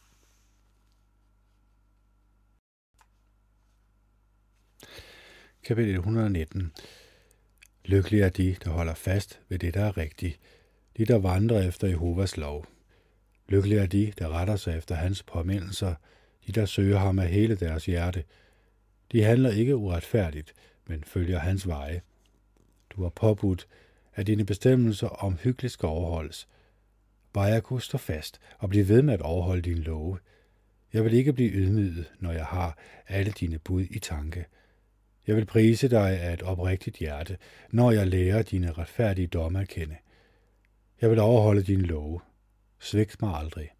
Kapitel 5.64 5.94
119 5.94 6.72
Lykkelige 7.85 8.25
er 8.25 8.29
de, 8.29 8.57
der 8.64 8.70
holder 8.70 8.94
fast 8.94 9.40
ved 9.49 9.59
det, 9.59 9.75
der 9.75 9.85
er 9.85 9.96
rigtigt, 9.96 10.40
de, 10.96 11.05
der 11.05 11.18
vandrer 11.18 11.68
efter 11.68 11.88
Jehovas 11.88 12.37
lov. 12.37 12.66
Lykkelige 13.49 13.81
er 13.81 13.87
de, 13.87 14.12
der 14.18 14.29
retter 14.29 14.57
sig 14.57 14.79
efter 14.79 14.94
hans 14.94 15.22
påmindelser, 15.22 15.94
de, 16.46 16.53
der 16.53 16.66
søger 16.66 16.99
ham 16.99 17.18
af 17.18 17.29
hele 17.29 17.57
deres 17.57 17.87
hjerte. 17.87 18.25
De 19.12 19.22
handler 19.22 19.51
ikke 19.51 19.77
uretfærdigt, 19.77 20.55
men 20.87 21.05
følger 21.05 21.38
hans 21.38 21.68
veje. 21.68 22.03
Du 22.90 23.03
har 23.03 23.11
påbudt, 23.11 23.68
at 24.14 24.27
dine 24.27 24.44
bestemmelser 24.44 25.09
omhyggeligt 25.09 25.72
skal 25.72 25.87
overholdes. 25.87 26.49
Bare 27.37 27.46
jeg 27.46 27.62
kunne 27.62 27.83
stå 27.83 27.99
fast 27.99 28.40
og 28.59 28.68
blive 28.68 28.88
ved 28.88 29.03
med 29.03 29.14
at 29.14 29.22
overholde 29.22 29.62
din 29.62 29.79
love. 29.79 30.18
Jeg 30.92 31.05
vil 31.05 31.14
ikke 31.14 31.33
blive 31.33 31.51
ydmyget, 31.51 32.12
når 32.20 32.33
jeg 32.33 32.44
har 32.44 32.79
alle 33.09 33.33
dine 33.33 33.59
bud 33.59 33.83
i 33.90 33.99
tanke. 33.99 34.46
Jeg 35.27 35.37
vil 35.37 35.44
prise 35.44 35.88
dig 35.88 36.20
af 36.20 36.33
et 36.33 36.42
oprigtigt 36.42 36.96
hjerte, 36.96 37.38
når 37.70 37.90
jeg 37.90 38.07
lærer 38.07 38.42
dine 38.42 38.72
retfærdige 38.72 39.27
domme 39.27 39.61
at 39.61 39.68
kende. 39.68 39.96
Jeg 41.01 41.11
vil 41.11 41.18
overholde 41.18 41.62
din 41.62 41.81
love. 41.81 42.20
Svigt 42.79 43.22
mig 43.22 43.35
aldrig. 43.35 43.70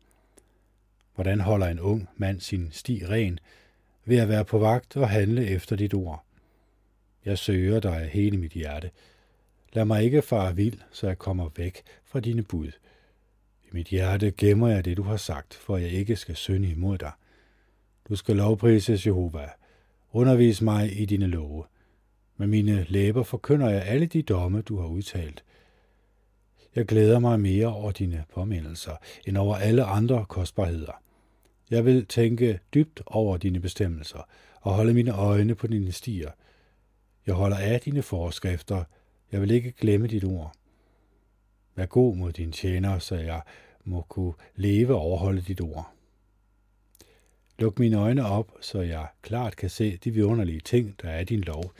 Hvordan 1.15 1.41
holder 1.41 1.67
en 1.67 1.81
ung 1.81 2.09
mand 2.17 2.41
sin 2.41 2.69
sti 2.73 3.07
ren? 3.07 3.39
Ved 4.05 4.19
at 4.19 4.29
være 4.29 4.45
på 4.45 4.59
vagt 4.59 4.97
og 4.97 5.09
handle 5.09 5.47
efter 5.47 5.77
dit 5.77 5.95
ord. 5.95 6.25
Jeg 7.25 7.39
søger 7.39 7.81
dig 7.81 8.03
af 8.03 8.09
hele 8.09 8.39
mit 8.39 8.53
hjerte. 8.53 8.91
Lad 9.73 9.85
mig 9.85 10.05
ikke 10.05 10.23
fare 10.23 10.57
vild, 10.57 10.79
så 10.93 11.07
jeg 11.07 11.19
kommer 11.19 11.49
væk 11.57 11.83
fra 12.05 12.21
dine 12.21 12.43
bud. 12.43 12.73
I 13.67 13.69
mit 13.73 13.87
hjerte 13.87 14.31
gemmer 14.31 14.69
jeg 14.69 14.85
det, 14.85 14.97
du 14.97 15.03
har 15.03 15.17
sagt, 15.17 15.55
for 15.55 15.77
jeg 15.77 15.91
ikke 15.91 16.17
skal 16.17 16.37
synde 16.37 16.69
imod 16.69 16.99
dig. 16.99 17.13
Du 18.09 18.17
skal 18.17 18.37
lovprises, 18.37 19.07
Jehova. 19.07 19.49
Undervis 20.13 20.63
mig 20.63 21.01
i 21.01 21.05
dine 21.05 21.27
love. 21.27 21.65
Med 22.37 22.47
mine 22.47 22.87
læber 22.89 23.23
forkynder 23.23 23.71
jeg 23.71 23.83
alle 23.83 24.07
de 24.07 24.23
domme, 24.23 24.63
du 24.63 24.81
har 24.81 24.89
udtalt. 24.89 25.45
Jeg 26.75 26.87
glæder 26.87 27.19
mig 27.19 27.41
mere 27.41 27.67
over 27.67 27.91
dine 27.91 28.25
påmindelser, 28.35 28.97
end 29.27 29.37
over 29.37 29.57
alle 29.57 29.85
andre 29.85 30.27
kostbarheder. 30.29 31.03
Jeg 31.71 31.85
vil 31.85 32.07
tænke 32.07 32.61
dybt 32.75 33.03
over 33.07 33.37
dine 33.37 33.61
bestemmelser 33.61 34.29
og 34.61 34.75
holde 34.75 34.95
mine 34.95 35.13
øjne 35.13 35.55
på 35.55 35.67
dine 35.67 35.93
stier. 35.93 36.31
Jeg 37.27 37.35
holder 37.35 37.57
af 37.57 37.81
dine 37.81 38.03
forskrifter. 38.03 38.85
Jeg 39.33 39.41
vil 39.41 39.51
ikke 39.51 39.73
glemme 39.73 40.07
dit 40.07 40.25
ord. 40.25 40.53
Vær 41.77 41.87
god 41.87 42.17
mod 42.17 42.33
din 42.33 42.53
tjener, 42.53 42.99
så 42.99 43.15
jeg 43.15 43.43
må 43.85 44.03
kunne 44.09 44.33
leve 44.55 44.95
og 44.95 45.01
overholde 45.01 45.43
dit 45.43 45.61
ord. 45.61 45.93
Luk 47.59 47.79
mine 47.79 47.97
øjne 47.97 48.27
op, 48.27 48.53
så 48.61 48.81
jeg 48.81 49.07
klart 49.23 49.57
kan 49.57 49.71
se 49.71 49.97
de 49.97 50.11
vidunderlige 50.11 50.61
ting, 50.61 50.95
der 51.03 51.09
er 51.09 51.25
din 51.25 51.41
lov. 51.41 51.73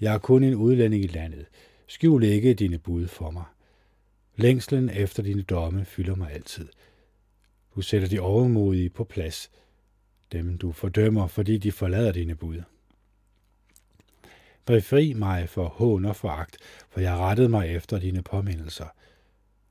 Jeg 0.00 0.14
er 0.14 0.18
kun 0.18 0.42
en 0.42 0.54
udlænding 0.54 1.04
i 1.04 1.06
landet. 1.06 1.46
Skjul 1.86 2.22
ikke 2.22 2.54
dine 2.54 2.78
bud 2.78 3.08
for 3.08 3.30
mig. 3.30 3.44
Længslen 4.36 4.90
efter 4.90 5.22
dine 5.22 5.42
domme 5.42 5.84
fylder 5.84 6.14
mig 6.14 6.32
altid. 6.32 6.68
Du 7.76 7.80
sætter 7.80 8.08
de 8.08 8.20
overmodige 8.20 8.90
på 8.90 9.04
plads. 9.04 9.50
Dem 10.32 10.58
du 10.58 10.72
fordømmer, 10.72 11.26
fordi 11.26 11.58
de 11.58 11.72
forlader 11.72 12.12
dine 12.12 12.34
bud. 12.34 12.62
Befri 14.64 15.12
mig 15.12 15.48
for 15.48 15.68
hån 15.68 16.04
og 16.04 16.16
foragt, 16.16 16.56
for 16.90 17.00
jeg 17.00 17.16
rettede 17.16 17.48
mig 17.48 17.76
efter 17.76 17.98
dine 17.98 18.22
påmindelser. 18.22 18.86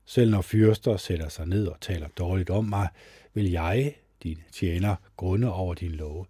Selv 0.04 0.30
når 0.30 0.42
fyrster 0.42 0.96
sætter 0.96 1.28
sig 1.28 1.46
ned 1.46 1.66
og 1.66 1.80
taler 1.80 2.08
dårligt 2.08 2.50
om 2.50 2.64
mig, 2.64 2.88
vil 3.34 3.50
jeg, 3.50 3.94
din 4.22 4.38
tjener, 4.52 4.96
grunde 5.16 5.52
over 5.52 5.74
din 5.74 5.90
lov. 5.90 6.26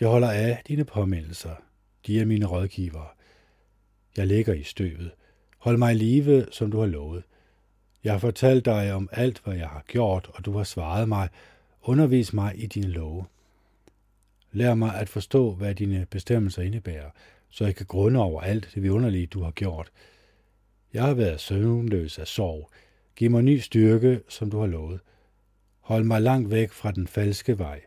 Jeg 0.00 0.08
holder 0.08 0.30
af 0.30 0.62
dine 0.68 0.84
påmindelser. 0.84 1.54
De 2.06 2.20
er 2.20 2.24
mine 2.24 2.46
rådgivere. 2.46 3.08
Jeg 4.16 4.26
ligger 4.26 4.54
i 4.54 4.62
støvet. 4.62 5.10
Hold 5.58 5.76
mig 5.76 5.94
i 5.94 5.98
live, 5.98 6.46
som 6.50 6.70
du 6.70 6.78
har 6.78 6.86
lovet. 6.86 7.22
Jeg 8.04 8.12
har 8.12 8.18
fortalt 8.18 8.64
dig 8.64 8.92
om 8.92 9.08
alt, 9.12 9.40
hvad 9.44 9.54
jeg 9.54 9.68
har 9.68 9.84
gjort, 9.86 10.30
og 10.34 10.44
du 10.44 10.56
har 10.56 10.64
svaret 10.64 11.08
mig. 11.08 11.28
Undervis 11.82 12.32
mig 12.32 12.62
i 12.62 12.66
dine 12.66 12.88
love. 12.88 13.24
Lær 14.52 14.74
mig 14.74 14.94
at 14.94 15.08
forstå, 15.08 15.54
hvad 15.54 15.74
dine 15.74 16.06
bestemmelser 16.10 16.62
indebærer, 16.62 17.10
så 17.50 17.64
jeg 17.64 17.76
kan 17.76 17.86
grunde 17.86 18.20
over 18.20 18.40
alt 18.40 18.70
det 18.74 18.82
vidunderlige, 18.82 19.26
du 19.26 19.42
har 19.42 19.50
gjort. 19.50 19.90
Jeg 20.92 21.02
har 21.02 21.14
været 21.14 21.40
søvnløs 21.40 22.18
af 22.18 22.26
sorg. 22.26 22.70
Giv 23.16 23.30
mig 23.30 23.42
ny 23.42 23.58
styrke, 23.58 24.20
som 24.28 24.50
du 24.50 24.58
har 24.58 24.66
lovet. 24.66 25.00
Hold 25.80 26.04
mig 26.04 26.22
langt 26.22 26.50
væk 26.50 26.70
fra 26.70 26.92
den 26.92 27.06
falske 27.06 27.58
vej, 27.58 27.80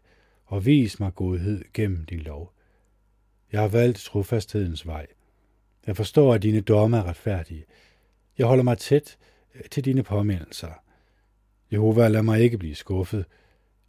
og 0.45 0.65
vis 0.65 0.99
mig 0.99 1.15
godhed 1.15 1.63
gennem 1.73 2.05
din 2.05 2.19
lov. 2.19 2.53
Jeg 3.51 3.61
har 3.61 3.67
valgt 3.67 3.97
trofasthedens 3.97 4.87
vej. 4.87 5.07
Jeg 5.87 5.97
forstår, 5.97 6.33
at 6.33 6.43
dine 6.43 6.61
domme 6.61 6.97
er 6.97 7.03
retfærdige. 7.03 7.65
Jeg 8.37 8.47
holder 8.47 8.63
mig 8.63 8.77
tæt 8.77 9.17
øh, 9.55 9.61
til 9.71 9.85
dine 9.85 10.03
påmindelser. 10.03 10.83
Jehova, 11.71 12.07
lad 12.07 12.21
mig 12.21 12.41
ikke 12.41 12.57
blive 12.57 12.75
skuffet. 12.75 13.25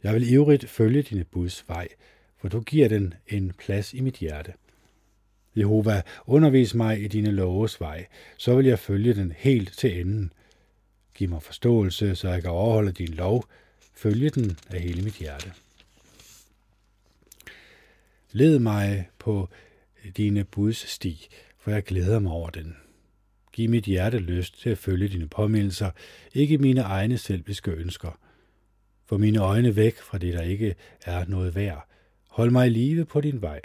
Jeg 0.03 0.13
vil 0.13 0.31
ivrigt 0.31 0.69
følge 0.69 1.01
dine 1.01 1.23
buds 1.23 1.65
vej, 1.67 1.87
for 2.37 2.49
du 2.49 2.61
giver 2.61 2.89
den 2.89 3.13
en 3.27 3.51
plads 3.57 3.93
i 3.93 4.01
mit 4.01 4.15
hjerte. 4.15 4.53
Jehova, 5.55 6.01
undervis 6.25 6.73
mig 6.73 7.03
i 7.03 7.07
dine 7.07 7.31
loves 7.31 7.81
vej, 7.81 8.05
så 8.37 8.55
vil 8.55 8.65
jeg 8.65 8.79
følge 8.79 9.13
den 9.13 9.33
helt 9.37 9.77
til 9.77 9.99
enden. 9.99 10.33
Giv 11.13 11.29
mig 11.29 11.43
forståelse, 11.43 12.15
så 12.15 12.29
jeg 12.29 12.41
kan 12.41 12.51
overholde 12.51 12.91
din 12.91 13.13
lov, 13.13 13.45
følge 13.93 14.29
den 14.29 14.57
af 14.69 14.81
hele 14.81 15.01
mit 15.01 15.13
hjerte. 15.13 15.51
Led 18.31 18.59
mig 18.59 19.09
på 19.19 19.49
dine 20.17 20.43
buds 20.43 20.89
sti, 20.89 21.27
for 21.57 21.71
jeg 21.71 21.83
glæder 21.83 22.19
mig 22.19 22.31
over 22.31 22.49
den. 22.49 22.75
Giv 23.53 23.69
mit 23.69 23.83
hjerte 23.83 24.19
lyst 24.19 24.61
til 24.61 24.69
at 24.69 24.77
følge 24.77 25.07
dine 25.07 25.27
påmindelser, 25.27 25.91
ikke 26.33 26.57
mine 26.57 26.81
egne 26.81 27.17
selviske 27.17 27.71
ønsker. 27.71 28.19
Få 29.05 29.17
mine 29.17 29.39
øjne 29.39 29.75
væk 29.75 29.97
fra 29.97 30.17
det, 30.17 30.33
der 30.33 30.41
ikke 30.41 30.75
er 31.05 31.25
noget 31.25 31.55
værd. 31.55 31.87
Hold 32.29 32.51
mig 32.51 32.67
i 32.67 32.69
live 32.69 33.05
på 33.05 33.21
din 33.21 33.41
vej. 33.41 33.61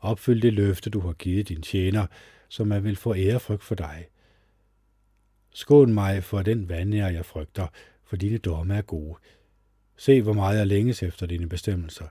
Opfyld 0.00 0.42
det 0.42 0.52
løfte, 0.52 0.90
du 0.90 1.00
har 1.00 1.12
givet 1.12 1.48
din 1.48 1.62
tjener, 1.62 2.06
så 2.48 2.64
man 2.64 2.84
vil 2.84 2.96
få 2.96 3.14
ærefrygt 3.14 3.62
for 3.62 3.74
dig. 3.74 4.08
Skån 5.52 5.94
mig 5.94 6.24
for 6.24 6.42
den 6.42 6.68
vandnær, 6.68 7.08
jeg 7.08 7.24
frygter, 7.24 7.66
for 8.04 8.16
dine 8.16 8.38
domme 8.38 8.74
er 8.76 8.82
gode. 8.82 9.14
Se, 9.96 10.22
hvor 10.22 10.32
meget 10.32 10.58
jeg 10.58 10.66
længes 10.66 11.02
efter 11.02 11.26
dine 11.26 11.48
bestemmelser. 11.48 12.06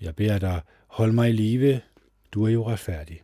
Jeg 0.00 0.16
beder 0.16 0.38
dig, 0.38 0.60
hold 0.86 1.12
mig 1.12 1.28
i 1.28 1.32
live, 1.32 1.80
du 2.32 2.44
er 2.44 2.50
jo 2.50 2.68
retfærdig. 2.68 3.22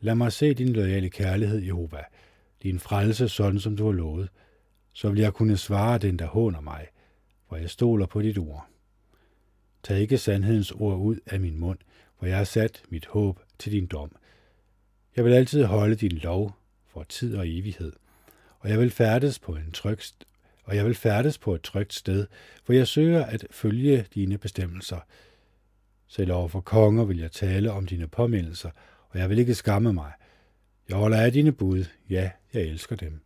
Lad 0.00 0.14
mig 0.14 0.32
se 0.32 0.54
din 0.54 0.72
loyale 0.72 1.10
kærlighed, 1.10 1.62
Jehova, 1.62 2.02
din 2.62 2.78
frelse, 2.78 3.28
sådan 3.28 3.60
som 3.60 3.76
du 3.76 3.84
har 3.84 3.92
lovet. 3.92 4.28
Så 4.92 5.10
vil 5.10 5.20
jeg 5.20 5.32
kunne 5.32 5.56
svare 5.56 5.98
den, 5.98 6.18
der 6.18 6.26
håner 6.26 6.60
mig, 6.60 6.86
for 7.48 7.56
jeg 7.56 7.70
stoler 7.70 8.06
på 8.06 8.22
dit 8.22 8.38
ord. 8.38 8.66
Tag 9.82 10.00
ikke 10.00 10.18
sandhedens 10.18 10.70
ord 10.70 10.98
ud 10.98 11.16
af 11.26 11.40
min 11.40 11.58
mund, 11.58 11.78
og 12.24 12.30
jeg 12.30 12.36
har 12.36 12.44
sat 12.44 12.82
mit 12.88 13.06
håb 13.06 13.40
til 13.58 13.72
din 13.72 13.86
dom. 13.86 14.16
Jeg 15.16 15.24
vil 15.24 15.32
altid 15.32 15.64
holde 15.64 15.94
din 15.94 16.10
lov 16.10 16.56
for 16.86 17.02
tid 17.02 17.36
og 17.36 17.48
evighed, 17.48 17.92
og 18.58 18.70
jeg 18.70 18.78
vil 18.78 18.90
færdes 18.90 19.38
på 19.38 19.52
en 19.52 19.70
tryg 19.72 19.98
og 20.64 20.76
jeg 20.76 20.84
vil 20.84 20.94
færdes 20.94 21.38
på 21.38 21.54
et 21.54 21.62
trygt 21.62 21.94
sted, 21.94 22.26
for 22.64 22.72
jeg 22.72 22.88
søger 22.88 23.24
at 23.24 23.46
følge 23.50 24.06
dine 24.14 24.38
bestemmelser. 24.38 24.98
Selv 26.08 26.32
over 26.32 26.48
for 26.48 26.60
konger 26.60 27.04
vil 27.04 27.18
jeg 27.18 27.32
tale 27.32 27.72
om 27.72 27.86
dine 27.86 28.06
påmindelser, 28.06 28.70
og 29.08 29.18
jeg 29.18 29.30
vil 29.30 29.38
ikke 29.38 29.54
skamme 29.54 29.92
mig. 29.92 30.12
Jeg 30.88 30.96
holder 30.96 31.20
af 31.20 31.32
dine 31.32 31.52
bud, 31.52 31.84
ja, 32.10 32.30
jeg 32.54 32.62
elsker 32.62 32.96
dem. 32.96 33.20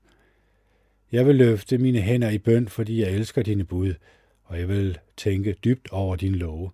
Jeg 1.12 1.26
vil 1.26 1.37
løfte 1.37 1.78
mine 1.78 2.00
hænder 2.00 2.30
i 2.30 2.38
bøn, 2.38 2.68
fordi 2.68 3.00
jeg 3.02 3.11
elsker 3.11 3.42
dine 3.42 3.64
bud, 3.64 3.94
og 4.44 4.58
jeg 4.58 4.68
vil 4.68 4.98
tænke 5.16 5.52
dybt 5.52 5.88
over 5.90 6.16
din 6.16 6.34
love. 6.34 6.70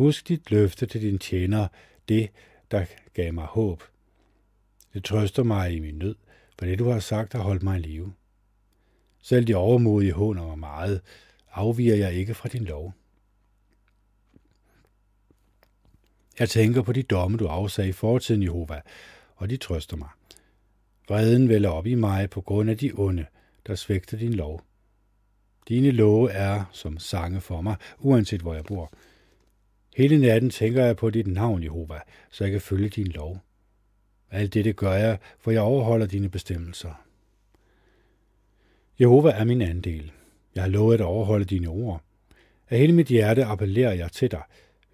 Husk 0.00 0.28
dit 0.28 0.50
løfte 0.50 0.86
til 0.86 1.02
din 1.02 1.18
tjener, 1.18 1.68
det, 2.08 2.30
der 2.70 2.84
gav 3.14 3.34
mig 3.34 3.44
håb. 3.44 3.82
Det 4.94 5.04
trøster 5.04 5.42
mig 5.42 5.72
i 5.72 5.80
min 5.80 5.94
nød, 5.94 6.14
for 6.58 6.66
det 6.66 6.78
du 6.78 6.88
har 6.88 7.00
sagt 7.00 7.32
har 7.32 7.40
holdt 7.40 7.62
mig 7.62 7.78
i 7.78 7.82
live. 7.82 8.12
Selv 9.22 9.46
de 9.46 9.54
overmodige 9.54 10.12
håner 10.12 10.46
mig 10.46 10.58
meget, 10.58 11.00
afviger 11.52 11.96
jeg 11.96 12.14
ikke 12.14 12.34
fra 12.34 12.48
din 12.48 12.64
lov. 12.64 12.94
Jeg 16.38 16.48
tænker 16.48 16.82
på 16.82 16.92
de 16.92 17.02
domme, 17.02 17.38
du 17.38 17.46
afsagde 17.46 17.88
i 17.88 17.92
fortiden, 17.92 18.42
Jehova, 18.42 18.80
og 19.36 19.50
de 19.50 19.56
trøster 19.56 19.96
mig. 19.96 20.08
Vreden 21.08 21.48
vælger 21.48 21.70
op 21.70 21.86
i 21.86 21.94
mig 21.94 22.30
på 22.30 22.40
grund 22.40 22.70
af 22.70 22.78
de 22.78 22.92
onde, 22.94 23.26
der 23.66 23.74
svægter 23.74 24.16
din 24.16 24.34
lov. 24.34 24.64
Dine 25.68 25.90
love 25.90 26.30
er 26.30 26.64
som 26.72 26.98
sange 26.98 27.40
for 27.40 27.60
mig, 27.60 27.76
uanset 27.98 28.40
hvor 28.40 28.54
jeg 28.54 28.64
bor. 28.64 28.92
Hele 29.96 30.18
natten 30.18 30.50
tænker 30.50 30.84
jeg 30.84 30.96
på 30.96 31.10
dit 31.10 31.26
navn, 31.26 31.62
Jehova, 31.62 31.98
så 32.30 32.44
jeg 32.44 32.52
kan 32.52 32.60
følge 32.60 32.88
din 32.88 33.06
lov. 33.06 33.38
Alt 34.30 34.54
det 34.54 34.76
gør 34.76 34.92
jeg, 34.92 35.18
for 35.38 35.50
jeg 35.50 35.60
overholder 35.60 36.06
dine 36.06 36.28
bestemmelser. 36.28 37.04
Jehova 39.00 39.30
er 39.30 39.44
min 39.44 39.62
andel. 39.62 40.12
Jeg 40.54 40.62
har 40.62 40.70
lovet 40.70 40.94
at 40.94 41.00
overholde 41.00 41.44
dine 41.44 41.68
ord. 41.68 42.02
Af 42.70 42.78
hele 42.78 42.92
mit 42.92 43.06
hjerte 43.06 43.44
appellerer 43.44 43.92
jeg 43.92 44.12
til 44.12 44.30
dig. 44.30 44.42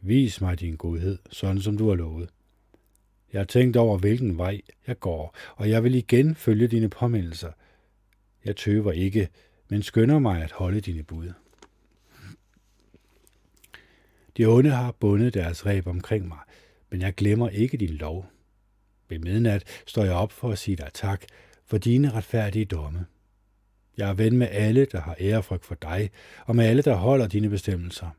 Vis 0.00 0.40
mig 0.40 0.60
din 0.60 0.76
godhed, 0.76 1.18
sådan 1.30 1.60
som 1.60 1.78
du 1.78 1.88
har 1.88 1.94
lovet. 1.94 2.28
Jeg 3.32 3.40
har 3.40 3.46
tænkt 3.46 3.76
over, 3.76 3.98
hvilken 3.98 4.38
vej 4.38 4.60
jeg 4.86 5.00
går, 5.00 5.36
og 5.56 5.70
jeg 5.70 5.84
vil 5.84 5.94
igen 5.94 6.34
følge 6.34 6.68
dine 6.68 6.88
påmindelser. 6.88 7.52
Jeg 8.44 8.56
tøver 8.56 8.92
ikke, 8.92 9.28
men 9.68 9.82
skynder 9.82 10.18
mig 10.18 10.42
at 10.42 10.52
holde 10.52 10.80
dine 10.80 11.02
bud. 11.02 11.32
De 14.36 14.44
onde 14.44 14.70
har 14.70 14.92
bundet 14.92 15.34
deres 15.34 15.66
ræb 15.66 15.86
omkring 15.86 16.28
mig, 16.28 16.38
men 16.90 17.00
jeg 17.00 17.14
glemmer 17.14 17.48
ikke 17.48 17.76
din 17.76 17.94
lov. 17.94 18.26
Ved 19.08 19.18
midnat 19.18 19.82
står 19.86 20.04
jeg 20.04 20.14
op 20.14 20.32
for 20.32 20.50
at 20.50 20.58
sige 20.58 20.76
dig 20.76 20.90
tak 20.94 21.24
for 21.66 21.78
dine 21.78 22.10
retfærdige 22.10 22.64
domme. 22.64 23.06
Jeg 23.96 24.10
er 24.10 24.14
ven 24.14 24.36
med 24.38 24.48
alle, 24.50 24.84
der 24.92 25.00
har 25.00 25.16
ærefrygt 25.20 25.64
for 25.64 25.74
dig, 25.74 26.10
og 26.46 26.56
med 26.56 26.64
alle, 26.64 26.82
der 26.82 26.94
holder 26.94 27.26
dine 27.26 27.48
bestemmelser. 27.48 28.10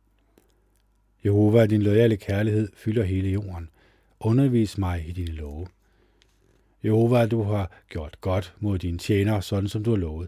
Jehova, 1.26 1.66
din 1.66 1.82
loyale 1.82 2.18
kærlighed 2.18 2.70
fylder 2.76 3.04
hele 3.04 3.30
jorden. 3.30 3.70
Undervis 4.20 4.78
mig 4.78 5.08
i 5.08 5.12
dine 5.12 5.32
love. 5.32 5.68
Jehova, 6.84 7.26
du 7.26 7.44
har 7.44 7.72
gjort 7.90 8.22
godt 8.22 8.56
mod 8.60 8.80
dine 8.80 8.98
tjenere, 8.98 9.42
sådan 9.42 9.70
som 9.70 9.84
du 9.84 9.90
har 9.90 9.98
lovet. 9.98 10.28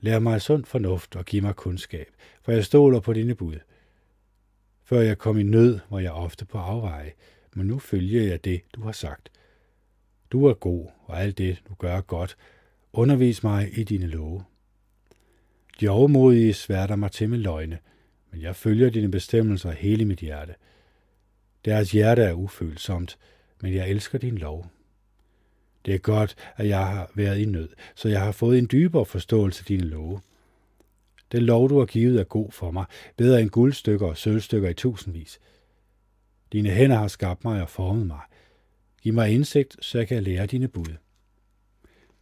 Lær 0.00 0.18
mig 0.18 0.42
sund 0.42 0.64
fornuft 0.64 1.16
og 1.16 1.24
giv 1.24 1.42
mig 1.42 1.56
kundskab, 1.56 2.06
for 2.42 2.52
jeg 2.52 2.64
stoler 2.64 3.00
på 3.00 3.12
dine 3.12 3.34
bud. 3.34 3.56
Før 4.88 5.00
jeg 5.00 5.18
kom 5.18 5.38
i 5.38 5.42
nød, 5.42 5.78
var 5.90 6.00
jeg 6.00 6.12
ofte 6.12 6.44
på 6.44 6.58
afveje, 6.58 7.12
men 7.54 7.66
nu 7.66 7.78
følger 7.78 8.22
jeg 8.22 8.44
det, 8.44 8.62
du 8.74 8.82
har 8.82 8.92
sagt. 8.92 9.28
Du 10.30 10.46
er 10.46 10.54
god, 10.54 10.86
og 11.04 11.20
alt 11.22 11.38
det, 11.38 11.62
du 11.68 11.74
gør 11.74 12.00
godt. 12.00 12.36
Undervis 12.92 13.42
mig 13.42 13.78
i 13.78 13.84
dine 13.84 14.06
love. 14.06 14.44
De 15.80 15.88
overmodige 15.88 16.54
sværter 16.54 16.96
mig 16.96 17.12
til 17.12 17.28
med 17.28 17.38
løgne, 17.38 17.78
men 18.30 18.42
jeg 18.42 18.56
følger 18.56 18.90
dine 18.90 19.10
bestemmelser 19.10 19.70
hele 19.70 20.04
mit 20.04 20.18
hjerte. 20.18 20.54
Deres 21.64 21.92
hjerte 21.92 22.22
er 22.22 22.32
ufølsomt, 22.32 23.18
men 23.62 23.74
jeg 23.74 23.90
elsker 23.90 24.18
din 24.18 24.38
lov. 24.38 24.66
Det 25.86 25.94
er 25.94 25.98
godt, 25.98 26.36
at 26.56 26.68
jeg 26.68 26.86
har 26.86 27.10
været 27.14 27.38
i 27.38 27.44
nød, 27.44 27.68
så 27.94 28.08
jeg 28.08 28.20
har 28.20 28.32
fået 28.32 28.58
en 28.58 28.68
dybere 28.72 29.06
forståelse 29.06 29.60
af 29.60 29.66
dine 29.66 29.84
love. 29.84 30.20
Den 31.32 31.42
lov, 31.42 31.68
du 31.68 31.78
har 31.78 31.86
givet, 31.86 32.20
er 32.20 32.24
god 32.24 32.52
for 32.52 32.70
mig, 32.70 32.84
bedre 33.16 33.40
end 33.40 33.50
guldstykker 33.50 34.06
og 34.06 34.16
sølvstykker 34.16 34.68
i 34.68 34.74
tusindvis. 34.74 35.40
Dine 36.52 36.70
hænder 36.70 36.96
har 36.96 37.08
skabt 37.08 37.44
mig 37.44 37.62
og 37.62 37.68
formet 37.68 38.06
mig. 38.06 38.20
Giv 39.02 39.14
mig 39.14 39.30
indsigt, 39.30 39.76
så 39.84 39.98
jeg 39.98 40.08
kan 40.08 40.22
lære 40.22 40.46
dine 40.46 40.68
bud. 40.68 40.96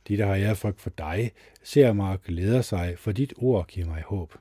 De, 0.08 0.16
der 0.16 0.26
har 0.26 0.34
ærefrygt 0.34 0.80
for 0.80 0.90
dig, 0.90 1.32
ser 1.62 1.92
mig 1.92 2.12
og 2.12 2.22
glæder 2.22 2.62
sig, 2.62 2.94
for 2.98 3.12
dit 3.12 3.32
ord 3.36 3.66
giver 3.66 3.86
mig 3.86 4.02
håb. 4.02 4.34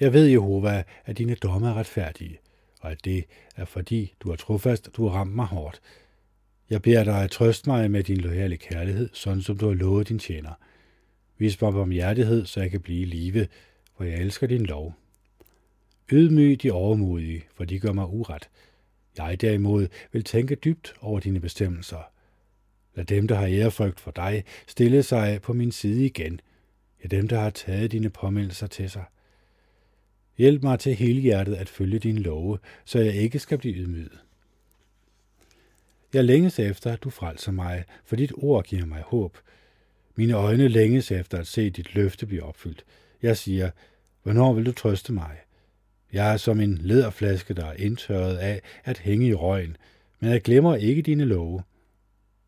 Jeg 0.00 0.12
ved, 0.12 0.26
Jehova, 0.26 0.84
at 1.04 1.18
dine 1.18 1.34
domme 1.34 1.68
er 1.68 1.74
retfærdige, 1.74 2.38
og 2.80 2.90
at 2.90 3.04
det 3.04 3.24
er 3.56 3.64
fordi, 3.64 4.14
du 4.20 4.30
er 4.30 4.36
trofast, 4.36 4.90
du 4.96 5.08
har 5.08 5.18
ramt 5.18 5.34
mig 5.34 5.46
hårdt. 5.46 5.80
Jeg 6.70 6.82
beder 6.82 7.04
dig 7.04 7.22
at 7.22 7.30
trøste 7.30 7.70
mig 7.70 7.90
med 7.90 8.02
din 8.02 8.16
loyale 8.16 8.56
kærlighed, 8.56 9.08
sådan 9.12 9.42
som 9.42 9.58
du 9.58 9.66
har 9.66 9.74
lovet 9.74 10.08
din 10.08 10.18
tjener. 10.18 10.52
Vis 11.38 11.60
mig 11.60 11.74
om 11.74 11.90
hjertighed, 11.90 12.46
så 12.46 12.60
jeg 12.60 12.70
kan 12.70 12.80
blive 12.80 13.02
i 13.02 13.04
live, 13.04 13.48
for 13.96 14.04
jeg 14.04 14.20
elsker 14.20 14.46
din 14.46 14.66
lov. 14.66 14.94
Ydmyg 16.12 16.62
de 16.62 16.72
overmodige, 16.72 17.44
for 17.54 17.64
de 17.64 17.80
gør 17.80 17.92
mig 17.92 18.06
uret. 18.06 18.48
Jeg 19.18 19.40
derimod 19.40 19.88
vil 20.12 20.24
tænke 20.24 20.54
dybt 20.54 20.94
over 21.00 21.20
dine 21.20 21.40
bestemmelser. 21.40 22.10
Lad 22.94 23.04
dem, 23.04 23.28
der 23.28 23.34
har 23.34 23.46
ærefrygt 23.46 24.00
for 24.00 24.10
dig, 24.10 24.44
stille 24.66 25.02
sig 25.02 25.42
på 25.42 25.52
min 25.52 25.72
side 25.72 26.06
igen. 26.06 26.40
Ja, 27.02 27.08
dem, 27.08 27.28
der 27.28 27.40
har 27.40 27.50
taget 27.50 27.92
dine 27.92 28.10
påmeldelser 28.10 28.66
til 28.66 28.90
sig. 28.90 29.04
Hjælp 30.38 30.62
mig 30.62 30.78
til 30.78 30.94
hele 30.94 31.20
hjertet 31.20 31.54
at 31.54 31.68
følge 31.68 31.98
din 31.98 32.18
love, 32.18 32.58
så 32.84 32.98
jeg 32.98 33.14
ikke 33.14 33.38
skal 33.38 33.58
blive 33.58 33.74
ydmyget. 33.74 34.18
Jeg 36.12 36.24
længes 36.24 36.58
efter, 36.58 36.92
at 36.92 37.02
du 37.02 37.10
frelser 37.10 37.52
mig, 37.52 37.84
for 38.04 38.16
dit 38.16 38.32
ord 38.34 38.64
giver 38.64 38.86
mig 38.86 39.02
håb. 39.02 39.38
Mine 40.16 40.32
øjne 40.32 40.68
længes 40.68 41.10
efter 41.10 41.38
at 41.38 41.46
se 41.46 41.70
dit 41.70 41.94
løfte 41.94 42.26
blive 42.26 42.42
opfyldt. 42.42 42.84
Jeg 43.22 43.36
siger, 43.36 43.70
hvornår 44.22 44.52
vil 44.52 44.66
du 44.66 44.72
trøste 44.72 45.12
mig? 45.12 45.36
Jeg 46.12 46.32
er 46.32 46.36
som 46.36 46.60
en 46.60 46.78
lederflaske, 46.78 47.54
der 47.54 47.66
er 47.66 47.74
indtørret 47.74 48.36
af 48.36 48.62
at 48.84 48.98
hænge 48.98 49.26
i 49.26 49.34
røgen, 49.34 49.76
men 50.20 50.30
jeg 50.30 50.42
glemmer 50.42 50.76
ikke 50.76 51.02
dine 51.02 51.24
love. 51.24 51.62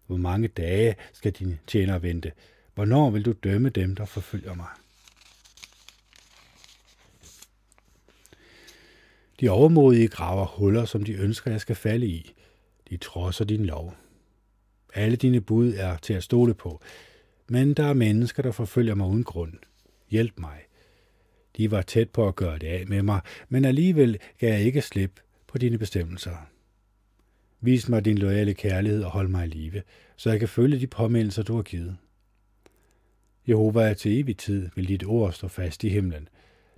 Hvor 0.06 0.16
mange 0.16 0.48
dage 0.48 0.96
skal 1.12 1.32
dine 1.32 1.58
tjenere 1.66 2.02
vente? 2.02 2.32
Hvornår 2.74 3.10
vil 3.10 3.24
du 3.24 3.32
dømme 3.32 3.68
dem, 3.68 3.96
der 3.96 4.04
forfølger 4.04 4.54
mig? 4.54 4.68
De 9.40 9.48
overmodige 9.48 10.08
graver 10.08 10.46
huller, 10.46 10.84
som 10.84 11.04
de 11.04 11.12
ønsker, 11.12 11.50
jeg 11.50 11.60
skal 11.60 11.76
falde 11.76 12.06
i. 12.06 12.32
De 12.90 12.96
trodser 12.96 13.44
din 13.44 13.66
lov. 13.66 13.94
Alle 14.94 15.16
dine 15.16 15.40
bud 15.40 15.74
er 15.74 15.96
til 15.96 16.14
at 16.14 16.22
stole 16.22 16.54
på, 16.54 16.80
men 17.48 17.74
der 17.74 17.84
er 17.84 17.94
mennesker, 17.94 18.42
der 18.42 18.52
forfølger 18.52 18.94
mig 18.94 19.06
uden 19.06 19.24
grund. 19.24 19.52
Hjælp 20.10 20.38
mig. 20.38 20.58
De 21.56 21.70
var 21.70 21.82
tæt 21.82 22.10
på 22.10 22.28
at 22.28 22.36
gøre 22.36 22.58
det 22.58 22.66
af 22.66 22.86
med 22.86 23.02
mig, 23.02 23.20
men 23.48 23.64
alligevel 23.64 24.18
gav 24.38 24.52
jeg 24.52 24.60
ikke 24.60 24.82
slip 24.82 25.20
på 25.46 25.58
dine 25.58 25.78
bestemmelser. 25.78 26.36
Vis 27.60 27.88
mig 27.88 28.04
din 28.04 28.18
loyale 28.18 28.54
kærlighed 28.54 29.02
og 29.02 29.10
hold 29.10 29.28
mig 29.28 29.46
i 29.46 29.48
live, 29.48 29.82
så 30.16 30.30
jeg 30.30 30.38
kan 30.38 30.48
følge 30.48 30.80
de 30.80 30.86
påmindelser, 30.86 31.42
du 31.42 31.54
har 31.54 31.62
givet. 31.62 31.96
Jehova 33.48 33.82
er 33.82 33.94
til 33.94 34.20
evig 34.20 34.36
tid, 34.36 34.68
vil 34.74 34.88
dit 34.88 35.04
ord 35.04 35.32
stå 35.32 35.48
fast 35.48 35.84
i 35.84 35.88
himlen. 35.88 36.28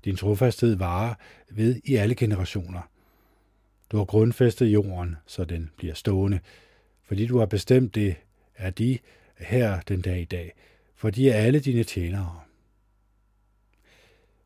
Din 0.05 0.17
trofasthed 0.17 0.77
varer 0.77 1.15
ved 1.51 1.81
i 1.85 1.95
alle 1.95 2.15
generationer. 2.15 2.91
Du 3.93 3.97
har 3.97 4.05
grundfæstet 4.05 4.67
jorden, 4.67 5.17
så 5.27 5.45
den 5.45 5.71
bliver 5.77 5.95
stående. 5.95 6.41
Fordi 7.03 7.27
du 7.27 7.39
har 7.39 7.47
bestemt 7.47 7.95
det, 7.95 8.15
er 8.57 8.71
de 8.71 8.99
her 9.39 9.81
den 9.81 10.01
dag 10.01 10.21
i 10.21 10.25
dag, 10.25 10.53
for 10.95 11.11
de 11.11 11.31
er 11.31 11.35
alle 11.35 11.61
dine 11.61 11.85
tjenere. 11.85 12.41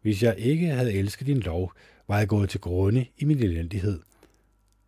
Hvis 0.02 0.22
jeg 0.22 0.38
ikke 0.38 0.66
havde 0.66 0.92
elsket 0.92 1.26
din 1.26 1.40
lov, 1.40 1.72
var 2.08 2.18
jeg 2.18 2.28
gået 2.28 2.50
til 2.50 2.60
grunde 2.60 3.06
i 3.18 3.24
min 3.24 3.38
elendighed. 3.38 4.00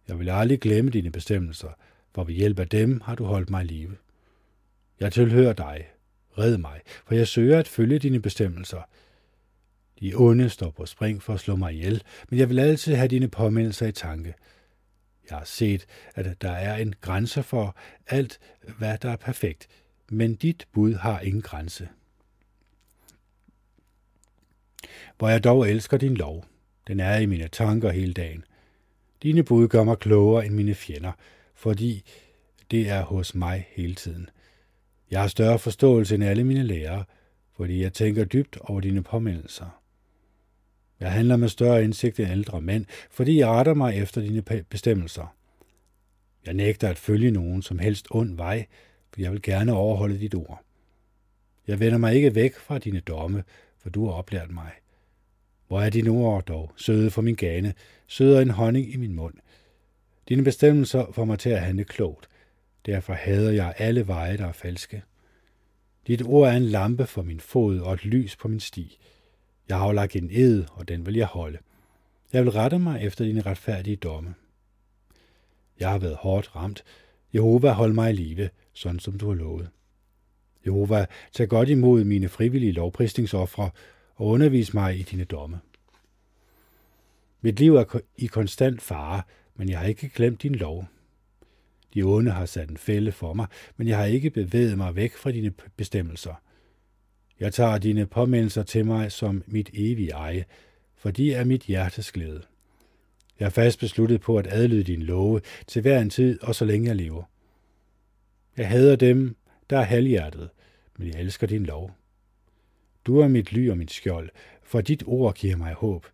Jeg 0.09 0.19
vil 0.19 0.31
aldrig 0.31 0.61
glemme 0.61 0.91
dine 0.91 1.11
bestemmelser, 1.11 1.69
for 2.15 2.25
ved 2.25 2.35
hjælp 2.35 2.59
af 2.59 2.69
dem 2.69 3.01
har 3.01 3.15
du 3.15 3.25
holdt 3.25 3.51
mig 3.51 3.65
i 3.65 3.67
live. 3.67 3.97
Jeg 5.01 5.13
tilhører 5.13 5.53
dig. 5.53 5.89
Red 6.39 6.59
mig, 6.59 6.81
for 7.07 7.15
jeg 7.15 7.29
søger 7.29 7.59
at 7.59 7.69
følge 7.69 7.99
dine 7.99 8.21
bestemmelser. 8.21 8.83
De 10.01 10.15
onde 10.15 10.51
står 10.51 10.71
på 10.71 10.87
spring 10.87 11.23
for 11.23 11.35
at 11.35 11.41
slå 11.41 11.57
mig 11.57 11.73
ihjel, 11.73 12.03
men 12.31 12.39
jeg 12.39 12.49
vil 12.49 12.59
altid 12.59 12.95
have 12.95 13.09
dine 13.09 13.29
påmindelser 13.29 13.87
i 13.87 13.93
tanke. 13.93 14.35
Jeg 15.31 15.39
har 15.39 15.45
set, 15.45 15.87
at 16.15 16.43
der 16.43 16.51
er 16.51 16.77
en 16.77 16.95
grænse 17.01 17.43
for 17.43 17.77
alt, 18.07 18.41
hvad 18.79 18.99
der 18.99 19.11
er 19.11 19.17
perfekt, 19.17 19.69
men 20.11 20.35
dit 20.35 20.69
bud 20.73 20.95
har 20.95 21.21
ingen 21.21 21.43
grænse. 21.43 21.89
Hvor 25.19 25.29
jeg 25.29 25.45
dog 25.45 25.71
elsker 25.71 25.97
din 25.97 26.15
lov. 26.15 26.45
Den 26.87 27.01
er 27.01 27.17
i 27.17 27.27
mine 27.27 27.49
tanker 27.49 27.91
hele 27.91 28.13
dagen. 28.13 28.45
Dine 29.23 29.43
bud 29.43 29.69
gør 29.69 29.85
mig 29.85 29.99
klogere 29.99 30.47
end 30.47 30.55
mine 30.55 30.75
fjender, 30.75 31.13
fordi 31.55 32.05
det 32.71 32.89
er 32.89 33.03
hos 33.03 33.35
mig 33.35 33.69
hele 33.71 33.95
tiden. 33.95 34.31
Jeg 35.11 35.21
har 35.21 35.29
større 35.29 35.59
forståelse 35.59 36.15
end 36.15 36.25
alle 36.25 36.45
mine 36.45 36.63
lærere, 36.63 37.05
fordi 37.57 37.83
jeg 37.83 37.93
tænker 37.93 38.25
dybt 38.25 38.57
over 38.61 38.81
dine 38.81 39.03
påmindelser. 39.03 39.81
Jeg 41.01 41.13
handler 41.13 41.37
med 41.37 41.49
større 41.49 41.85
indsigt 41.85 42.21
end 42.21 42.31
ældre 42.31 42.61
mænd, 42.61 42.87
fordi 43.11 43.39
jeg 43.39 43.49
retter 43.49 43.75
mig 43.75 43.97
efter 43.97 44.21
dine 44.21 44.43
bestemmelser. 44.43 45.37
Jeg 46.47 46.55
nægter 46.55 46.89
at 46.89 46.99
følge 46.99 47.31
nogen 47.31 47.63
som 47.63 47.79
helst 47.79 48.07
ond 48.11 48.37
vej, 48.37 48.67
for 49.15 49.21
jeg 49.21 49.33
vil 49.33 49.43
gerne 49.43 49.73
overholde 49.73 50.19
dit 50.19 50.35
ord. 50.35 50.63
Jeg 51.67 51.81
vender 51.81 51.99
mig 51.99 52.15
ikke 52.15 52.35
væk 52.35 52.55
fra 52.57 52.79
dine 52.79 53.01
domme, 53.01 53.45
for 53.79 53.91
du 53.91 54.07
har 54.07 54.13
oplært 54.13 54.51
mig. 54.51 54.71
Hvor 55.69 55.81
er 55.81 55.91
dine 55.91 56.11
ord 56.11 56.45
dog, 56.45 56.73
søde 56.77 57.11
for 57.11 57.23
min 57.23 57.35
gane, 57.35 57.75
sødere 58.07 58.43
en 58.43 58.51
honning 58.51 58.93
i 58.93 58.97
min 58.97 59.15
mund. 59.15 59.35
Dine 60.29 60.45
bestemmelser 60.45 61.13
får 61.13 61.25
mig 61.25 61.39
til 61.39 61.51
at 61.51 61.61
handle 61.61 61.85
klogt. 61.85 62.29
Derfor 62.87 63.13
hader 63.13 63.51
jeg 63.51 63.75
alle 63.79 64.07
veje, 64.07 64.37
der 64.37 64.47
er 64.47 64.53
falske. 64.53 65.03
Dit 66.07 66.23
ord 66.23 66.49
er 66.49 66.53
en 66.53 66.65
lampe 66.65 67.07
for 67.07 67.23
min 67.23 67.41
fod 67.41 67.79
og 67.79 67.95
et 67.95 68.05
lys 68.05 68.37
på 68.37 68.49
min 68.49 68.61
sti. 68.61 68.99
Jeg 69.69 69.79
har 69.79 69.93
lagt 69.93 70.17
en 70.17 70.31
ed, 70.33 70.65
og 70.73 70.89
den 70.89 71.07
vil 71.07 71.15
jeg 71.15 71.27
holde. 71.27 71.59
Jeg 72.33 72.45
vil 72.45 72.53
rette 72.53 72.79
mig 72.79 73.03
efter 73.03 73.25
dine 73.25 73.41
retfærdige 73.41 73.97
domme. 73.97 74.35
Jeg 75.81 75.91
har 75.91 75.99
været 75.99 76.17
hårdt 76.17 76.57
ramt. 76.57 76.85
Jehova, 77.35 77.71
hold 77.73 77.93
mig 77.93 78.11
i 78.11 78.17
live, 78.17 78.51
sådan 78.75 79.01
som 79.01 79.19
du 79.19 79.29
har 79.29 79.35
lovet. 79.35 79.71
Jehova, 80.67 81.07
tag 81.33 81.49
godt 81.49 81.69
imod 81.69 82.05
mine 82.05 82.29
frivillige 82.29 82.73
lovprisningsoffre 82.73 83.71
og 84.15 84.27
undervis 84.27 84.75
mig 84.75 84.99
i 84.99 85.03
dine 85.03 85.25
domme. 85.25 85.61
Mit 87.41 87.59
liv 87.61 87.77
er 87.77 88.01
i 88.17 88.27
konstant 88.27 88.83
fare, 88.83 89.23
men 89.57 89.69
jeg 89.69 89.79
har 89.79 89.87
ikke 89.87 90.09
glemt 90.09 90.43
din 90.43 90.55
lov. 90.55 90.87
De 91.95 92.03
onde 92.03 92.31
har 92.31 92.47
sat 92.47 92.71
en 92.71 92.77
fælde 92.77 93.13
for 93.13 93.33
mig, 93.33 93.47
men 93.77 93.89
jeg 93.89 93.99
har 93.99 94.05
ikke 94.05 94.31
bevæget 94.31 94.79
mig 94.79 94.97
væk 94.97 95.17
fra 95.17 95.33
dine 95.33 95.53
bestemmelser. 95.77 96.35
Jeg 97.41 97.53
tager 97.53 97.79
dine 97.79 98.07
påmindelser 98.07 98.63
til 98.63 98.87
mig 98.87 99.13
som 99.13 99.43
mit 99.47 99.71
evige 99.73 100.11
eje, 100.11 100.45
for 100.97 101.11
de 101.11 101.35
er 101.35 101.45
mit 101.45 101.63
hjertes 101.63 102.13
glæde. 102.13 102.43
Jeg 103.41 103.47
er 103.47 103.51
fast 103.51 103.81
besluttet 103.81 104.21
på 104.21 104.37
at 104.37 104.47
adlyde 104.51 104.85
din 104.85 105.03
love 105.03 105.41
til 105.67 105.83
hver 105.83 106.01
en 106.01 106.11
tid 106.11 106.43
og 106.43 106.55
så 106.55 106.65
længe 106.65 106.89
jeg 106.89 106.97
lever. 106.97 107.23
Jeg 108.57 108.69
hader 108.69 108.97
dem, 108.97 109.37
der 109.71 109.79
er 109.79 109.83
halvhjertet, 109.83 110.51
men 110.99 111.09
jeg 111.09 111.21
elsker 111.21 111.47
din 111.47 111.67
lov. 111.67 111.91
Du 113.07 113.19
er 113.19 113.29
mit 113.29 113.53
ly 113.53 113.71
og 113.71 113.79
mit 113.79 113.91
skjold, 113.91 114.31
for 114.63 114.81
dit 114.81 115.03
ord 115.07 115.35
giver 115.35 115.57
mig 115.57 115.75
håb. 115.75 116.07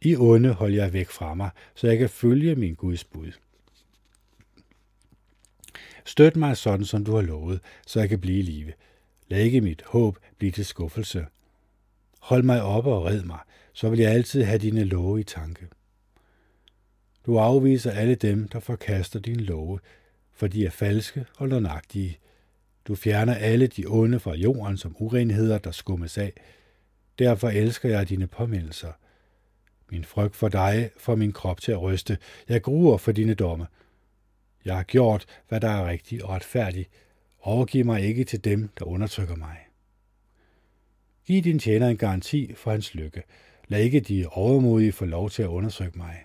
I 0.00 0.16
onde 0.16 0.52
holder 0.52 0.76
jeg 0.76 0.92
væk 0.92 1.08
fra 1.08 1.34
mig, 1.34 1.50
så 1.74 1.86
jeg 1.86 1.98
kan 1.98 2.08
følge 2.08 2.54
min 2.54 2.74
Guds 2.74 3.04
bud. 3.04 3.32
Støt 6.04 6.36
mig 6.36 6.56
sådan, 6.56 6.86
som 6.86 7.04
du 7.04 7.14
har 7.14 7.22
lovet, 7.22 7.60
så 7.86 8.00
jeg 8.00 8.08
kan 8.08 8.20
blive 8.20 8.38
i 8.38 8.42
live. 8.42 8.72
Lad 9.28 9.40
ikke 9.40 9.60
mit 9.60 9.82
håb 9.86 10.18
blive 10.38 10.52
til 10.52 10.64
skuffelse. 10.64 11.26
Hold 12.20 12.42
mig 12.42 12.62
oppe 12.62 12.90
og 12.90 13.04
red 13.04 13.22
mig, 13.22 13.38
så 13.72 13.90
vil 13.90 13.98
jeg 13.98 14.12
altid 14.12 14.42
have 14.42 14.58
dine 14.58 14.84
love 14.84 15.20
i 15.20 15.24
tanke. 15.24 15.68
Du 17.26 17.38
afviser 17.38 17.90
alle 17.90 18.14
dem, 18.14 18.48
der 18.48 18.60
forkaster 18.60 19.20
din 19.20 19.40
love, 19.40 19.78
for 20.34 20.46
de 20.46 20.66
er 20.66 20.70
falske 20.70 21.26
og 21.36 21.48
løgnagtige. 21.48 22.18
Du 22.88 22.94
fjerner 22.94 23.34
alle 23.34 23.66
de 23.66 23.84
onde 23.86 24.20
fra 24.20 24.34
jorden 24.34 24.76
som 24.76 24.96
urenheder, 24.98 25.58
der 25.58 25.70
skummes 25.70 26.18
af. 26.18 26.32
Derfor 27.18 27.48
elsker 27.48 27.88
jeg 27.88 28.08
dine 28.08 28.26
påmindelser. 28.26 28.92
Min 29.90 30.04
frygt 30.04 30.36
for 30.36 30.48
dig 30.48 30.90
får 30.96 31.14
min 31.14 31.32
krop 31.32 31.60
til 31.60 31.72
at 31.72 31.82
ryste. 31.82 32.18
Jeg 32.48 32.62
gruer 32.62 32.96
for 32.96 33.12
dine 33.12 33.34
domme. 33.34 33.66
Jeg 34.64 34.76
har 34.76 34.82
gjort, 34.82 35.26
hvad 35.48 35.60
der 35.60 35.68
er 35.68 35.88
rigtigt 35.88 36.22
og 36.22 36.30
retfærdigt. 36.30 36.90
Overgiv 37.40 37.84
mig 37.84 38.02
ikke 38.02 38.24
til 38.24 38.44
dem, 38.44 38.68
der 38.78 38.84
undertrykker 38.84 39.36
mig. 39.36 39.56
Giv 41.26 41.42
din 41.42 41.58
tjener 41.58 41.88
en 41.88 41.96
garanti 41.96 42.54
for 42.54 42.70
hans 42.70 42.94
lykke. 42.94 43.22
Lad 43.68 43.80
ikke 43.80 44.00
de 44.00 44.26
overmodige 44.26 44.92
få 44.92 45.04
lov 45.04 45.30
til 45.30 45.42
at 45.42 45.48
undersøge 45.48 45.92
mig. 45.94 46.24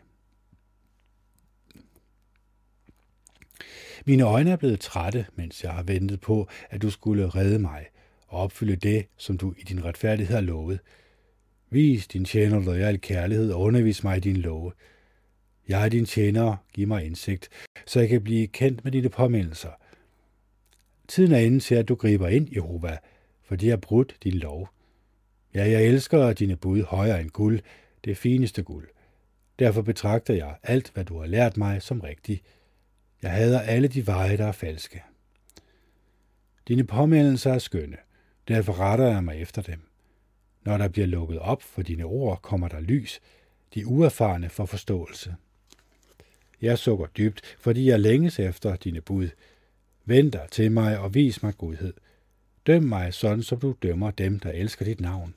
Mine 4.08 4.24
øjne 4.24 4.52
er 4.52 4.56
blevet 4.56 4.80
trætte, 4.80 5.26
mens 5.36 5.64
jeg 5.64 5.72
har 5.72 5.84
ventet 5.84 6.22
på, 6.22 6.48
at 6.70 6.82
du 6.82 6.90
skulle 6.90 7.30
redde 7.30 7.60
mig 7.60 7.86
og 8.28 8.40
opfylde 8.40 8.76
det, 8.76 9.06
som 9.18 9.38
du 9.38 9.54
i 9.58 9.64
din 9.64 9.86
retfærdighed 9.86 10.36
har 10.36 10.42
lovet. 10.42 10.80
Vis 11.70 12.08
din 12.08 12.26
tjener 12.26 12.60
lojal 12.60 13.02
kærlighed 13.02 13.52
og 13.52 13.62
undervis 13.62 14.04
mig 14.04 14.18
i 14.18 14.20
din 14.20 14.38
love. 14.38 14.72
Jeg 15.68 15.86
er 15.86 15.90
din 15.90 16.06
tjener, 16.06 16.56
giv 16.74 16.88
mig 16.88 17.06
indsigt, 17.06 17.50
så 17.86 18.00
jeg 18.00 18.10
kan 18.10 18.24
blive 18.24 18.48
kendt 18.48 18.84
med 18.84 18.92
dine 18.92 19.10
påmindelser. 19.10 19.72
Tiden 21.08 21.32
er 21.32 21.40
inde 21.40 21.60
til, 21.60 21.76
at 21.76 21.88
du 21.88 21.96
griber 21.96 22.28
ind, 22.28 22.48
Jehova, 22.56 22.98
for 23.44 23.56
de 23.56 23.70
har 23.70 23.78
brudt 23.78 24.16
din 24.24 24.34
lov. 24.34 24.70
Ja, 25.56 25.70
jeg 25.70 25.84
elsker 25.84 26.34
dine 26.34 26.56
bud 26.56 26.84
højere 26.84 27.22
end 27.22 27.30
guld, 27.30 27.60
det 28.06 28.18
fineste 28.18 28.64
guld. 28.64 28.88
Derfor 29.60 29.82
betragter 29.82 30.34
jeg 30.34 30.56
alt, 30.64 30.92
hvad 30.94 31.06
du 31.06 31.20
har 31.20 31.28
lært 31.28 31.58
mig, 31.58 31.82
som 31.82 32.02
rigtigt. 32.02 32.44
Jeg 33.22 33.32
hader 33.32 33.60
alle 33.60 33.88
de 33.88 34.08
veje, 34.08 34.38
der 34.38 34.46
er 34.46 34.52
falske. 34.52 35.04
Dine 36.68 36.84
påmindelser 36.84 37.54
er 37.54 37.60
skønne, 37.60 37.98
derfor 38.48 38.80
retter 38.80 39.08
jeg 39.08 39.24
mig 39.24 39.42
efter 39.42 39.62
dem. 39.62 39.82
Når 40.64 40.78
der 40.78 40.88
bliver 40.88 41.08
lukket 41.08 41.40
op 41.40 41.62
for 41.62 41.82
dine 41.82 42.04
ord, 42.04 42.42
kommer 42.42 42.68
der 42.68 42.80
lys. 42.80 43.22
De 43.74 43.88
uerfarne 43.88 44.50
får 44.50 44.66
forståelse. 44.66 45.36
Jeg 46.62 46.78
sukker 46.78 47.06
dybt, 47.06 47.42
fordi 47.60 47.90
jeg 47.90 48.00
længes 48.00 48.40
efter 48.40 48.76
dine 48.76 49.02
bud. 49.02 49.30
Vend 50.06 50.32
dig 50.32 50.48
til 50.52 50.72
mig 50.72 51.00
og 51.00 51.14
vis 51.14 51.44
mig 51.44 51.58
godhed. 51.58 51.94
Døm 52.68 52.84
mig 52.84 53.14
sådan, 53.14 53.44
som 53.44 53.60
du 53.60 53.76
dømmer 53.84 54.12
dem, 54.12 54.40
der 54.40 54.52
elsker 54.52 54.86
dit 54.86 55.02
navn. 55.02 55.36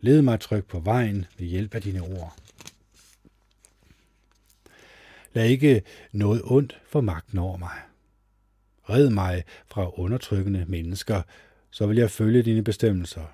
Led 0.00 0.22
mig 0.22 0.40
tryg 0.40 0.64
på 0.66 0.80
vejen 0.80 1.26
ved 1.38 1.46
hjælp 1.46 1.74
af 1.74 1.82
dine 1.82 2.02
ord. 2.02 2.36
Lad 5.36 5.48
ikke 5.48 5.82
noget 6.12 6.42
ondt 6.44 6.80
få 6.86 7.00
magten 7.00 7.38
over 7.38 7.56
mig. 7.56 7.78
Red 8.90 9.10
mig 9.10 9.44
fra 9.66 10.00
undertrykkende 10.00 10.64
mennesker, 10.68 11.22
så 11.70 11.86
vil 11.86 11.96
jeg 11.96 12.10
følge 12.10 12.42
dine 12.42 12.64
bestemmelser. 12.64 13.24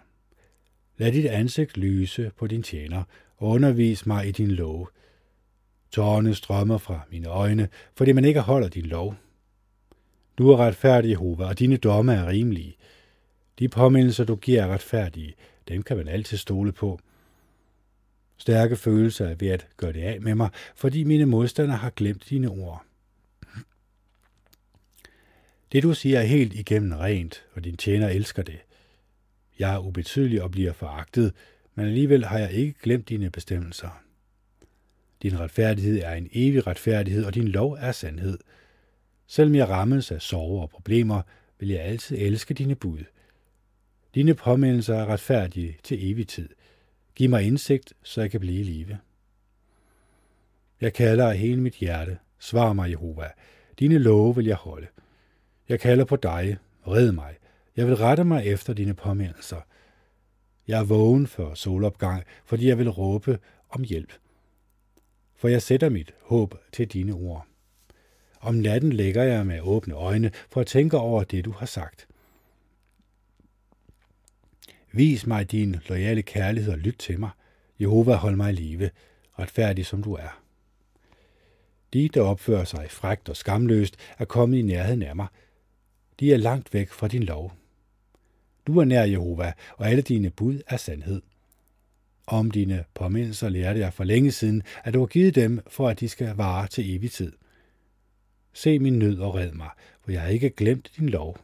Lad 0.97 1.13
dit 1.13 1.27
ansigt 1.27 1.77
lyse 1.77 2.31
på 2.39 2.47
din 2.47 2.63
tjener, 2.63 3.03
og 3.37 3.49
undervis 3.49 4.07
mig 4.07 4.29
i 4.29 4.31
din 4.31 4.51
lov. 4.51 4.89
Tårne 5.91 6.35
strømmer 6.35 6.79
fra 6.79 7.01
mine 7.11 7.29
øjne, 7.29 7.69
fordi 7.97 8.13
man 8.13 8.25
ikke 8.25 8.41
holder 8.41 8.69
din 8.69 8.87
lov. 8.87 9.15
Du 10.39 10.51
er 10.51 10.57
retfærdig, 10.57 11.11
Jehova, 11.11 11.45
og 11.45 11.59
dine 11.59 11.77
domme 11.77 12.15
er 12.15 12.27
rimelige. 12.27 12.77
De 13.59 13.69
påmindelser, 13.69 14.25
du 14.25 14.37
giver, 14.37 14.63
er 14.63 14.75
retfærdige. 14.75 15.35
Dem 15.69 15.83
kan 15.83 15.97
man 15.97 16.09
altid 16.09 16.37
stole 16.37 16.73
på. 16.73 17.01
Stærke 18.43 18.77
følelser 18.77 19.27
er 19.29 19.35
ved 19.35 19.49
at 19.49 19.67
gøre 19.77 19.93
det 19.93 20.03
af 20.03 20.21
med 20.21 20.35
mig, 20.35 20.49
fordi 20.75 21.05
mine 21.05 21.27
modstandere 21.27 21.77
har 21.77 21.91
glemt 21.91 22.31
dine 22.31 22.49
ord. 22.49 22.85
Det 25.73 25.83
du 25.83 25.95
siger 25.95 26.19
er 26.19 26.23
helt 26.23 26.55
igennem 26.55 26.93
rent, 26.93 27.45
og 27.55 27.65
din 27.65 27.77
tjener 27.77 28.09
elsker 28.09 28.43
det. 28.43 28.59
Jeg 29.59 29.75
er 29.75 29.79
ubetydelig 29.79 30.43
og 30.43 30.51
bliver 30.51 30.73
foragtet, 30.73 31.35
men 31.75 31.87
alligevel 31.87 32.25
har 32.25 32.39
jeg 32.39 32.53
ikke 32.53 32.75
glemt 32.83 33.09
dine 33.09 33.31
bestemmelser. 33.31 34.03
Din 35.23 35.41
retfærdighed 35.41 36.03
er 36.03 36.13
en 36.13 36.29
evig 36.33 36.67
retfærdighed, 36.67 37.25
og 37.25 37.35
din 37.35 37.49
lov 37.49 37.73
er 37.81 37.93
sandhed. 37.93 38.39
Selvom 39.27 39.55
jeg 39.55 39.69
rammes 39.69 40.11
af 40.11 40.23
sorger 40.23 40.63
og 40.63 40.71
problemer, 40.71 41.23
vil 41.59 41.69
jeg 41.69 41.81
altid 41.81 42.19
elske 42.19 42.55
dine 42.55 42.75
bud. 42.75 43.05
Dine 44.15 44.35
påmindelser 44.35 44.95
er 44.95 45.07
retfærdige 45.07 45.77
til 45.83 46.11
evig 46.11 46.29
tid. 46.29 46.49
Giv 47.15 47.31
mig 47.31 47.47
indsigt, 47.47 47.93
så 48.03 48.21
jeg 48.21 48.31
kan 48.31 48.41
blive 48.41 48.61
i 48.61 48.63
live. 48.63 48.99
Jeg 50.81 50.93
kalder 50.93 51.29
af 51.29 51.39
hele 51.39 51.61
mit 51.61 51.75
hjerte. 51.75 52.19
Svar 52.39 52.73
mig, 52.73 52.91
Jehova. 52.91 53.31
Dine 53.79 53.99
love 53.99 54.37
vil 54.37 54.47
jeg 54.47 54.57
holde. 54.57 54.87
Jeg 55.69 55.81
kalder 55.81 56.05
på 56.05 56.17
dig. 56.17 56.59
Red 56.87 57.13
mig. 57.13 57.37
Jeg 57.77 57.87
vil 57.87 57.97
rette 57.97 58.25
mig 58.25 58.47
efter 58.47 58.75
dine 58.75 58.95
påmindelser. 58.95 59.61
Jeg 60.69 60.81
er 60.81 60.85
vågen 60.85 61.27
for 61.27 61.55
solopgang, 61.55 62.25
fordi 62.45 62.69
jeg 62.69 62.79
vil 62.79 62.91
råbe 62.91 63.39
om 63.69 63.83
hjælp. 63.83 64.13
For 65.37 65.49
jeg 65.49 65.63
sætter 65.63 65.89
mit 65.89 66.15
håb 66.23 66.55
til 66.73 66.89
dine 66.89 67.13
ord. 67.13 67.47
Om 68.41 68.55
natten 68.55 68.93
lægger 68.93 69.23
jeg 69.23 69.47
med 69.47 69.61
åbne 69.61 69.95
øjne 69.95 70.31
for 70.51 70.61
at 70.61 70.67
tænke 70.67 70.99
over 70.99 71.25
det, 71.25 71.45
du 71.45 71.53
har 71.53 71.67
sagt. 71.67 72.07
Vis 74.93 75.27
mig 75.27 75.51
din 75.51 75.77
loyale 75.89 76.23
kærlighed 76.23 76.73
og 76.73 76.79
lyt 76.79 76.97
til 76.99 77.21
mig. 77.21 77.31
Jehova, 77.81 78.15
hold 78.15 78.37
mig 78.37 78.53
i 78.53 78.57
live, 78.57 78.91
retfærdig 79.39 79.87
som 79.87 80.03
du 80.03 80.15
er. 80.15 80.43
De, 81.93 82.09
der 82.09 82.23
opfører 82.23 82.65
sig 82.65 82.91
frægt 82.91 83.29
og 83.29 83.37
skamløst, 83.37 83.97
er 84.19 84.25
kommet 84.25 84.59
i 84.59 84.63
nærheden 84.63 85.03
af 85.03 85.17
mig. 85.17 85.27
De 86.21 86.33
er 86.33 86.37
langt 86.37 86.75
væk 86.75 86.91
fra 86.91 87.09
din 87.09 87.23
lov. 87.23 87.53
Du 88.67 88.79
er 88.79 88.85
nær 88.85 89.05
Jehova, 89.05 89.53
og 89.77 89.89
alle 89.89 90.03
dine 90.03 90.31
bud 90.31 90.61
er 90.67 90.77
sandhed. 90.77 91.23
Om 92.27 92.51
dine 92.51 92.85
påmindelser 92.95 93.49
lærte 93.49 93.81
jeg 93.81 93.93
for 93.93 94.05
længe 94.05 94.33
siden, 94.33 94.63
at 94.85 94.95
du 94.95 94.99
har 94.99 95.07
givet 95.07 95.35
dem, 95.35 95.61
for 95.67 95.89
at 95.89 96.01
de 96.01 96.09
skal 96.09 96.37
vare 96.37 96.67
til 96.67 96.97
evig 96.97 97.11
tid. 97.11 97.33
Se 98.53 98.79
min 98.79 98.99
nød 98.99 99.19
og 99.19 99.35
red 99.35 99.53
mig, 99.53 99.71
for 100.05 100.13
jeg 100.13 100.23
har 100.23 100.29
ikke 100.29 100.51
glemt 100.51 100.91
din 100.97 101.09
lov. 101.09 101.39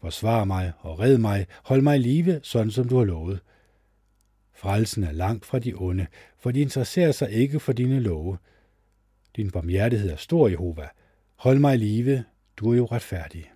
Forsvar 0.00 0.44
mig 0.44 0.72
og 0.78 0.98
red 0.98 1.18
mig, 1.18 1.46
hold 1.64 1.82
mig 1.82 1.96
i 1.96 1.98
live, 1.98 2.40
sådan 2.42 2.70
som 2.70 2.88
du 2.88 2.98
har 2.98 3.04
lovet. 3.04 3.40
Frelsen 4.52 5.04
er 5.04 5.12
langt 5.12 5.46
fra 5.46 5.58
de 5.58 5.74
onde, 5.76 6.06
for 6.38 6.50
de 6.50 6.60
interesserer 6.60 7.12
sig 7.12 7.30
ikke 7.30 7.60
for 7.60 7.72
dine 7.72 8.00
love. 8.00 8.38
Din 9.36 9.50
barmhjertighed 9.50 10.10
er 10.10 10.16
stor, 10.16 10.48
Jehova. 10.48 10.88
Hold 11.36 11.58
mig 11.58 11.74
i 11.74 11.78
live, 11.78 12.24
du 12.56 12.72
er 12.72 12.76
jo 12.76 12.84
retfærdig. 12.84 13.50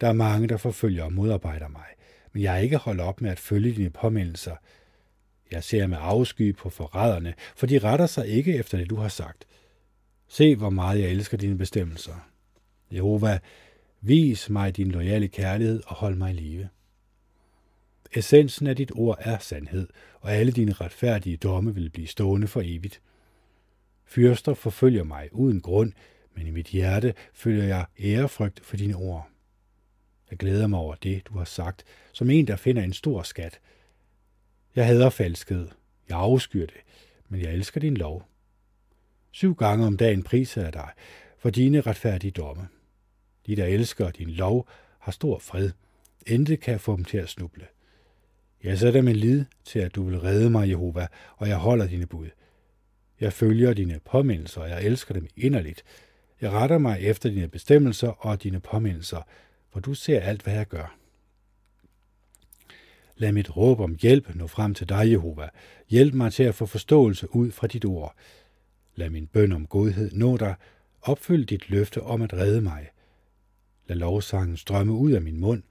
Der 0.00 0.08
er 0.08 0.12
mange, 0.12 0.48
der 0.48 0.56
forfølger 0.56 1.04
og 1.04 1.12
modarbejder 1.12 1.68
mig, 1.68 1.86
men 2.32 2.42
jeg 2.42 2.54
er 2.54 2.58
ikke 2.58 2.76
holdt 2.76 3.00
op 3.00 3.20
med 3.20 3.30
at 3.30 3.38
følge 3.38 3.74
dine 3.74 3.90
påmindelser. 3.90 4.56
Jeg 5.50 5.64
ser 5.64 5.86
med 5.86 5.98
afsky 6.00 6.56
på 6.56 6.70
forræderne, 6.70 7.34
for 7.56 7.66
de 7.66 7.78
retter 7.78 8.06
sig 8.06 8.28
ikke 8.28 8.54
efter 8.54 8.78
det, 8.78 8.90
du 8.90 8.96
har 8.96 9.08
sagt. 9.08 9.44
Se, 10.28 10.56
hvor 10.56 10.70
meget 10.70 11.00
jeg 11.00 11.10
elsker 11.10 11.36
dine 11.36 11.58
bestemmelser. 11.58 12.28
Jehova, 12.90 13.38
vis 14.06 14.50
mig 14.50 14.76
din 14.76 14.90
loyale 14.90 15.28
kærlighed 15.28 15.82
og 15.86 15.94
hold 15.94 16.14
mig 16.14 16.30
i 16.30 16.34
live. 16.34 16.68
Essensen 18.12 18.66
af 18.66 18.76
dit 18.76 18.92
ord 18.94 19.16
er 19.20 19.38
sandhed, 19.38 19.88
og 20.20 20.32
alle 20.32 20.52
dine 20.52 20.72
retfærdige 20.72 21.36
domme 21.36 21.74
vil 21.74 21.90
blive 21.90 22.06
stående 22.06 22.46
for 22.46 22.62
evigt. 22.64 23.00
Fyrster 24.04 24.54
forfølger 24.54 25.04
mig 25.04 25.28
uden 25.32 25.60
grund, 25.60 25.92
men 26.34 26.46
i 26.46 26.50
mit 26.50 26.66
hjerte 26.66 27.14
føler 27.34 27.64
jeg 27.64 27.86
ærefrygt 27.98 28.60
for 28.60 28.76
dine 28.76 28.96
ord. 28.96 29.28
Jeg 30.30 30.38
glæder 30.38 30.66
mig 30.66 30.78
over 30.78 30.94
det, 30.94 31.26
du 31.26 31.38
har 31.38 31.44
sagt, 31.44 31.84
som 32.12 32.30
en, 32.30 32.46
der 32.46 32.56
finder 32.56 32.82
en 32.82 32.92
stor 32.92 33.22
skat. 33.22 33.60
Jeg 34.76 34.86
hader 34.86 35.10
falskhed. 35.10 35.68
Jeg 36.08 36.18
afskyr 36.18 36.66
det, 36.66 36.80
men 37.28 37.40
jeg 37.40 37.52
elsker 37.52 37.80
din 37.80 37.96
lov. 37.96 38.28
Syv 39.30 39.54
gange 39.54 39.86
om 39.86 39.96
dagen 39.96 40.22
priser 40.22 40.62
jeg 40.62 40.72
dig 40.72 40.90
for 41.38 41.50
dine 41.50 41.80
retfærdige 41.80 42.30
domme. 42.30 42.68
De, 43.46 43.56
der 43.56 43.64
elsker 43.64 44.10
din 44.10 44.30
lov, 44.30 44.68
har 44.98 45.12
stor 45.12 45.38
fred. 45.38 45.70
Intet 46.26 46.60
kan 46.60 46.80
få 46.80 46.96
dem 46.96 47.04
til 47.04 47.18
at 47.18 47.28
snuble. 47.28 47.66
Jeg 48.64 48.78
sætter 48.78 49.02
min 49.02 49.16
lid 49.16 49.44
til, 49.64 49.78
at 49.78 49.94
du 49.94 50.04
vil 50.04 50.20
redde 50.20 50.50
mig, 50.50 50.68
Jehova, 50.68 51.06
og 51.36 51.48
jeg 51.48 51.56
holder 51.56 51.86
dine 51.86 52.06
bud. 52.06 52.28
Jeg 53.20 53.32
følger 53.32 53.74
dine 53.74 54.00
påmindelser, 54.04 54.60
og 54.60 54.68
jeg 54.68 54.84
elsker 54.84 55.14
dem 55.14 55.26
inderligt. 55.36 55.84
Jeg 56.40 56.50
retter 56.50 56.78
mig 56.78 57.00
efter 57.00 57.28
dine 57.30 57.48
bestemmelser 57.48 58.08
og 58.08 58.42
dine 58.42 58.60
påmindelser, 58.60 59.22
for 59.72 59.80
du 59.80 59.94
ser 59.94 60.20
alt, 60.20 60.42
hvad 60.42 60.54
jeg 60.54 60.66
gør. 60.66 60.96
Lad 63.16 63.32
mit 63.32 63.56
råb 63.56 63.80
om 63.80 63.96
hjælp 64.02 64.34
nå 64.34 64.46
frem 64.46 64.74
til 64.74 64.88
dig, 64.88 65.10
Jehova. 65.10 65.48
Hjælp 65.88 66.14
mig 66.14 66.32
til 66.32 66.42
at 66.42 66.54
få 66.54 66.66
forståelse 66.66 67.34
ud 67.34 67.50
fra 67.50 67.66
dit 67.66 67.84
ord. 67.84 68.14
Lad 68.94 69.10
min 69.10 69.26
bøn 69.26 69.52
om 69.52 69.66
godhed 69.66 70.10
nå 70.12 70.36
dig. 70.36 70.54
Opfyld 71.02 71.46
dit 71.46 71.70
løfte 71.70 72.02
om 72.02 72.22
at 72.22 72.32
redde 72.32 72.60
mig. 72.60 72.88
Lad 73.86 73.96
lovsangen 73.96 74.56
strømme 74.56 74.92
ud 74.92 75.12
af 75.12 75.22
min 75.22 75.40
mund, 75.40 75.62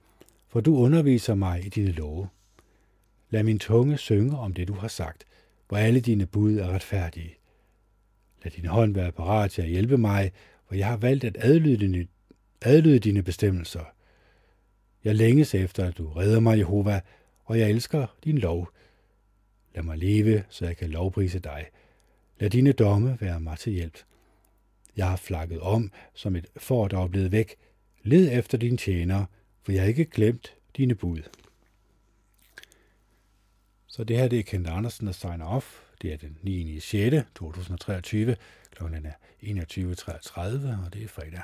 for 0.48 0.60
du 0.60 0.76
underviser 0.76 1.34
mig 1.34 1.66
i 1.66 1.68
dine 1.68 1.92
love. 1.92 2.28
Lad 3.30 3.42
min 3.42 3.58
tunge 3.58 3.98
synge 3.98 4.38
om 4.38 4.54
det, 4.54 4.68
du 4.68 4.74
har 4.74 4.88
sagt, 4.88 5.26
hvor 5.68 5.76
alle 5.76 6.00
dine 6.00 6.26
bud 6.26 6.58
er 6.58 6.68
retfærdige. 6.68 7.34
Lad 8.44 8.52
din 8.52 8.66
hånd 8.66 8.94
være 8.94 9.12
parat 9.12 9.50
til 9.50 9.62
at 9.62 9.68
hjælpe 9.68 9.98
mig, 9.98 10.32
for 10.66 10.74
jeg 10.74 10.86
har 10.86 10.96
valgt 10.96 11.24
at 11.24 11.36
adlyde 11.40 11.76
dine, 11.76 12.06
adlyde 12.62 12.98
dine 12.98 13.22
bestemmelser. 13.22 13.84
Jeg 15.04 15.14
længes 15.14 15.54
efter, 15.54 15.84
at 15.84 15.98
du 15.98 16.08
redder 16.08 16.40
mig, 16.40 16.58
Jehova, 16.58 17.00
og 17.44 17.58
jeg 17.58 17.70
elsker 17.70 18.06
din 18.24 18.38
lov. 18.38 18.68
Lad 19.74 19.82
mig 19.82 19.98
leve, 19.98 20.44
så 20.48 20.66
jeg 20.66 20.76
kan 20.76 20.90
lovprise 20.90 21.38
dig. 21.38 21.66
Lad 22.40 22.50
dine 22.50 22.72
domme 22.72 23.18
være 23.20 23.40
mig 23.40 23.58
til 23.58 23.72
hjælp. 23.72 23.98
Jeg 24.96 25.08
har 25.08 25.16
flakket 25.16 25.60
om 25.60 25.90
som 26.14 26.36
et 26.36 26.46
får, 26.56 26.88
der 26.88 26.98
er 26.98 27.06
blevet 27.06 27.32
væk. 27.32 27.54
Led 28.04 28.38
efter 28.38 28.58
dine 28.58 28.76
tjenere, 28.76 29.26
for 29.62 29.72
jeg 29.72 29.80
har 29.80 29.88
ikke 29.88 30.04
glemt 30.04 30.54
dine 30.76 30.94
bud. 30.94 31.22
Så 33.86 34.04
det 34.04 34.16
her 34.16 34.28
det 34.28 34.38
er 34.38 34.42
Kent 34.42 34.66
Andersen, 34.66 35.06
der 35.06 35.12
signer 35.12 35.46
off. 35.46 35.80
Det 36.02 36.12
er 36.12 36.16
den 36.16 36.38
9. 36.42 36.80
6. 36.80 37.16
2023. 37.34 38.36
Klokken 38.70 39.06
er 39.06 39.12
21.33, 39.42 40.40
og 40.86 40.94
det 40.94 41.02
er 41.02 41.08
fredag. 41.08 41.42